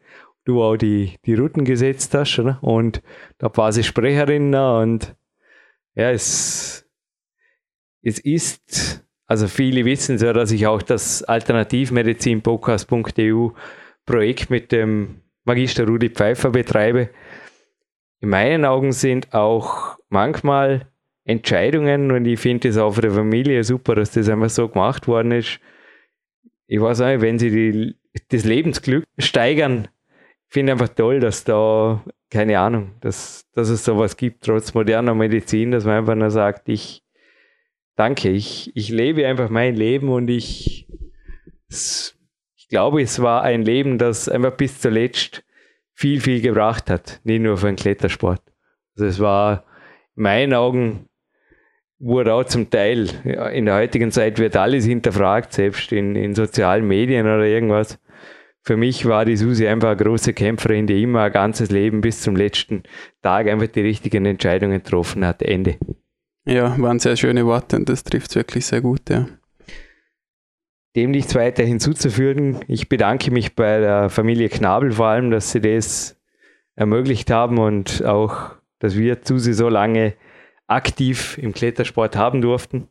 [0.46, 2.60] du auch die, die Routen gesetzt hast, oder?
[2.62, 3.02] Und
[3.38, 5.16] da war sie Sprecherin und
[5.96, 6.88] ja, es,
[8.02, 13.52] es ist also viele wissen ja, dass ich auch das Alternativmedizin-Podcast.eu
[14.06, 17.10] Projekt mit dem Magister Rudi Pfeiffer betreibe.
[18.20, 20.88] In meinen Augen sind auch manchmal
[21.24, 25.08] Entscheidungen, und ich finde es auch für die Familie super, dass das einfach so gemacht
[25.08, 25.60] worden ist.
[26.68, 27.96] Ich weiß auch nicht, wenn sie die,
[28.30, 29.88] das Lebensglück steigern,
[30.48, 35.72] finde einfach toll, dass da, keine Ahnung, dass, dass es sowas gibt, trotz moderner Medizin,
[35.72, 37.05] dass man einfach nur sagt, ich
[37.96, 38.30] danke.
[38.30, 40.88] Ich, ich lebe einfach mein Leben und ich,
[41.70, 45.44] ich glaube, es war ein Leben, das einfach bis zuletzt
[45.94, 47.22] viel, viel gebracht hat.
[47.24, 48.42] Nicht nur für den Klettersport.
[48.96, 49.66] Also es war
[50.16, 51.10] in meinen Augen
[52.00, 53.10] wurde auch zum Teil,
[53.54, 58.00] in der heutigen Zeit wird alles hinterfragt, selbst in, in sozialen Medien oder irgendwas.
[58.62, 62.22] Für mich war die Susi einfach eine große Kämpferin, die immer ein ganzes Leben bis
[62.22, 62.84] zum letzten
[63.22, 65.42] Tag einfach die richtigen Entscheidungen getroffen hat.
[65.44, 65.78] Ende.
[66.48, 69.28] Ja, waren sehr schöne Worte und das trifft es wirklich sehr gut, ja.
[70.96, 72.60] Dem nichts weiter hinzuzufügen.
[72.68, 76.22] Ich bedanke mich bei der Familie Knabel vor allem, dass sie das
[76.76, 80.14] ermöglicht haben und auch, dass wir zu sie so lange
[80.68, 82.88] aktiv im Klettersport haben durften.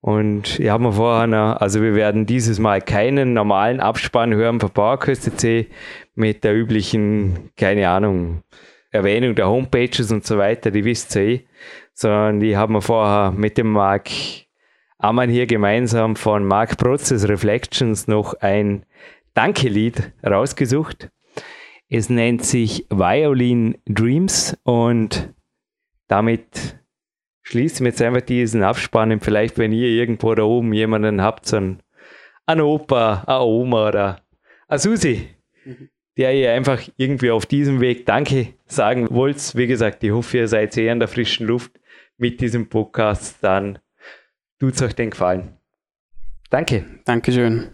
[0.00, 4.58] Und ich habe mir vorher noch, also wir werden dieses Mal keinen normalen Abspann hören
[4.58, 5.68] von PowerQuest C
[6.14, 8.42] mit der üblichen, keine Ahnung,
[8.90, 11.44] Erwähnung der Homepages und so weiter, die wisst ihr eh,
[12.00, 14.08] sondern die haben wir vorher mit dem Marc
[14.96, 18.86] Ammann hier gemeinsam von Marc Prozess Reflections noch ein
[19.34, 21.10] Danke-Lied rausgesucht.
[21.90, 25.34] Es nennt sich Violin Dreams und
[26.08, 26.78] damit
[27.42, 29.12] schließen wir jetzt einfach diesen Abspann.
[29.12, 34.22] Und vielleicht, wenn ihr irgendwo da oben jemanden habt, so einen Opa, eine Oma oder
[34.68, 35.28] eine Susi,
[36.16, 39.54] der ihr einfach irgendwie auf diesem Weg Danke sagen wollt.
[39.54, 41.79] Wie gesagt, ich hoffe, ihr seid sehr in der frischen Luft
[42.20, 43.78] mit diesem Podcast, dann
[44.58, 45.56] tut es euch den Gefallen.
[46.50, 46.84] Danke.
[47.04, 47.70] Dankeschön.